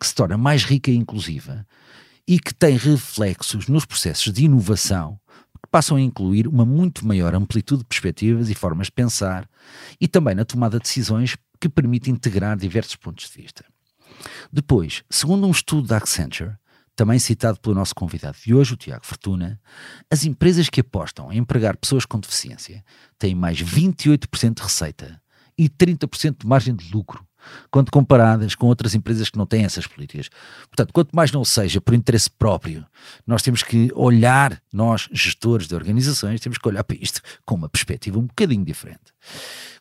[0.00, 1.66] que se torna mais rica e inclusiva
[2.26, 5.18] e que tem reflexos nos processos de inovação
[5.62, 9.48] que passam a incluir uma muito maior amplitude de perspectivas e formas de pensar
[10.00, 13.64] e também na tomada de decisões que permite integrar diversos pontos de vista.
[14.52, 16.56] Depois, segundo um estudo da Accenture,
[16.94, 19.60] também citado pelo nosso convidado de hoje, o Tiago Fortuna,
[20.10, 22.82] as empresas que apostam em empregar pessoas com deficiência
[23.18, 25.20] têm mais 28% de receita
[25.58, 27.25] e 30% de margem de lucro
[27.70, 30.28] quando comparadas com outras empresas que não têm essas políticas.
[30.68, 32.84] Portanto, quanto mais não seja por interesse próprio,
[33.26, 37.68] nós temos que olhar, nós, gestores de organizações, temos que olhar para isto com uma
[37.68, 39.12] perspectiva um bocadinho diferente.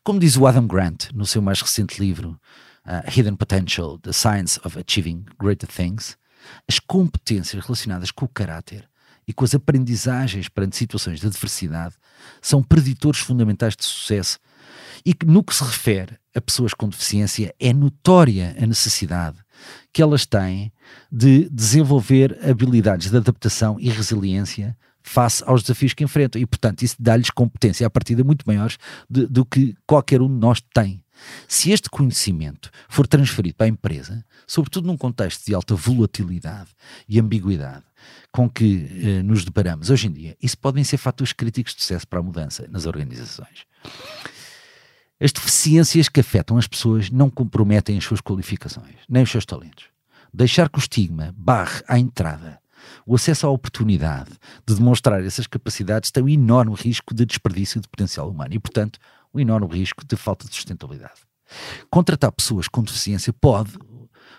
[0.04, 2.40] Como diz o Adam Grant no seu mais recente livro,
[2.86, 6.18] uh, Hidden Potential: The Science of Achieving Greater Things,
[6.68, 8.88] as competências relacionadas com o caráter
[9.28, 11.96] e com as aprendizagens perante situações de adversidade
[12.42, 14.40] são preditores fundamentais de sucesso
[15.06, 19.38] e que, no que se refere a pessoas com deficiência, é notória a necessidade
[19.94, 20.74] que elas têm
[21.12, 26.42] de desenvolver habilidades de adaptação e resiliência face aos desafios que enfrentam.
[26.42, 28.78] E, portanto, isso dá-lhes competência a partida muito maiores
[29.10, 31.04] de, do que qualquer um de nós tem.
[31.48, 36.70] Se este conhecimento for transferido para a empresa, sobretudo num contexto de alta volatilidade
[37.08, 37.84] e ambiguidade
[38.32, 42.06] com que eh, nos deparamos hoje em dia, isso podem ser fatores críticos de sucesso
[42.08, 43.66] para a mudança nas organizações.
[45.20, 49.86] As deficiências que afetam as pessoas não comprometem as suas qualificações, nem os seus talentos.
[50.34, 52.60] Deixar que o estigma barre à entrada
[53.06, 54.32] o acesso à oportunidade
[54.66, 59.00] de demonstrar essas capacidades tem um enorme risco de desperdício de potencial humano e, portanto,
[59.34, 61.22] um enorme risco de falta de sustentabilidade.
[61.90, 63.72] Contratar pessoas com deficiência pode,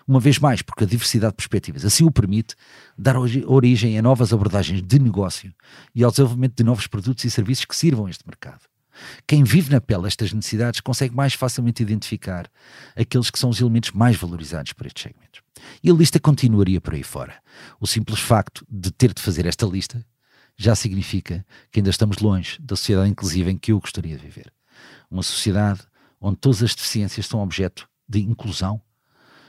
[0.07, 2.55] uma vez mais, porque a diversidade de perspectivas assim o permite,
[2.97, 5.53] dar origem a novas abordagens de negócio
[5.93, 8.61] e ao desenvolvimento de novos produtos e serviços que sirvam a este mercado.
[9.25, 12.49] Quem vive na pele estas necessidades consegue mais facilmente identificar
[12.95, 15.41] aqueles que são os elementos mais valorizados por estes segmentos.
[15.83, 17.35] E a lista continuaria por aí fora.
[17.79, 20.05] O simples facto de ter de fazer esta lista
[20.55, 24.51] já significa que ainda estamos longe da sociedade inclusiva em que eu gostaria de viver.
[25.09, 25.81] Uma sociedade
[26.19, 28.81] onde todas as deficiências são objeto de inclusão,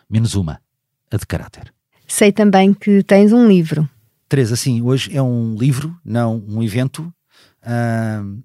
[0.09, 0.61] menos uma,
[1.11, 1.73] a de caráter.
[2.07, 3.89] Sei também que tens um livro.
[4.29, 7.13] Teresa, sim, hoje é um livro, não um evento,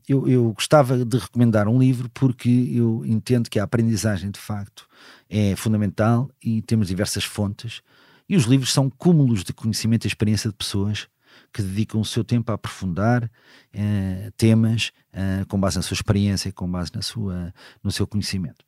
[0.07, 4.88] Eu, eu, gostava de recomendar um livro porque eu entendo que a aprendizagem de facto
[5.30, 7.82] é fundamental e temos diversas fontes
[8.28, 11.07] e os livros são cúmulos de conhecimento e experiência de pessoas
[11.51, 16.51] que dedicam o seu tempo a aprofundar uh, temas uh, com base na sua experiência,
[16.51, 17.53] com base na sua,
[17.84, 18.65] no seu conhecimento.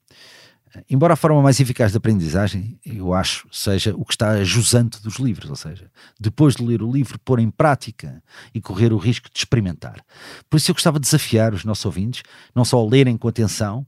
[0.89, 5.15] Embora a forma mais eficaz de aprendizagem, eu acho, seja o que está jusante dos
[5.15, 5.89] livros, ou seja,
[6.19, 8.21] depois de ler o livro, pôr em prática
[8.53, 10.03] e correr o risco de experimentar.
[10.49, 13.85] Por isso eu gostava de desafiar os nossos ouvintes, não só a lerem com atenção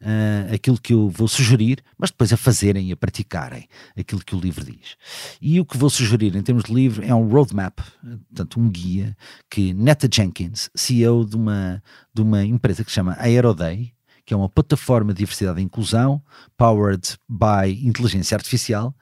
[0.00, 4.34] uh, aquilo que eu vou sugerir, mas depois a fazerem e a praticarem aquilo que
[4.34, 4.96] o livro diz.
[5.40, 7.78] E o que vou sugerir em termos de livro é um roadmap,
[8.28, 9.16] portanto um guia,
[9.50, 11.82] que Netta Jenkins, CEO de uma,
[12.14, 13.95] de uma empresa que se chama Aeroday,
[14.26, 16.20] que é uma plataforma de diversidade e inclusão,
[16.56, 18.92] powered by inteligência artificial,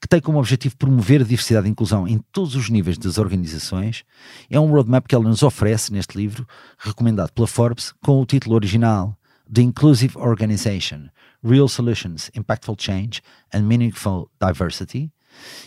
[0.00, 4.04] que tem como objetivo promover a diversidade e inclusão em todos os níveis das organizações.
[4.50, 6.46] É um roadmap que ela nos oferece neste livro,
[6.78, 9.18] recomendado pela Forbes, com o título original
[9.52, 11.08] The Inclusive Organization,
[11.42, 15.10] Real Solutions, Impactful Change and Meaningful Diversity,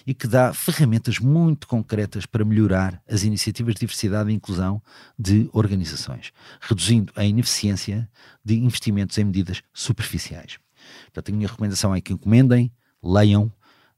[0.05, 4.81] e que dá ferramentas muito concretas para melhorar as iniciativas de diversidade e inclusão
[5.17, 8.09] de organizações, reduzindo a ineficiência
[8.43, 10.57] de investimentos em medidas superficiais.
[11.05, 12.71] Portanto, a minha recomendação é que encomendem,
[13.01, 13.51] leiam,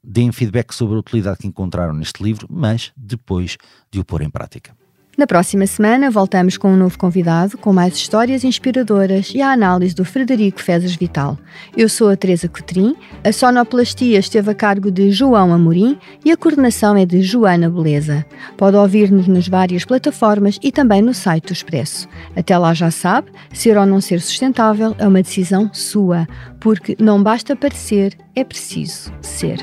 [0.04, 3.58] deem feedback sobre a utilidade que encontraram neste livro, mas depois
[3.92, 4.76] de o pôr em prática.
[5.18, 9.96] Na próxima semana voltamos com um novo convidado, com mais histórias inspiradoras e a análise
[9.96, 11.38] do Frederico Fezes Vital.
[11.76, 12.94] Eu sou a Teresa Cotrim,
[13.24, 18.26] a sonoplastia esteve a cargo de João Amorim e a coordenação é de Joana Beleza.
[18.58, 22.10] Pode ouvir-nos nas várias plataformas e também no site do Expresso.
[22.36, 26.28] Até lá já sabe, ser ou não ser sustentável é uma decisão sua,
[26.60, 29.60] porque não basta parecer, é preciso ser.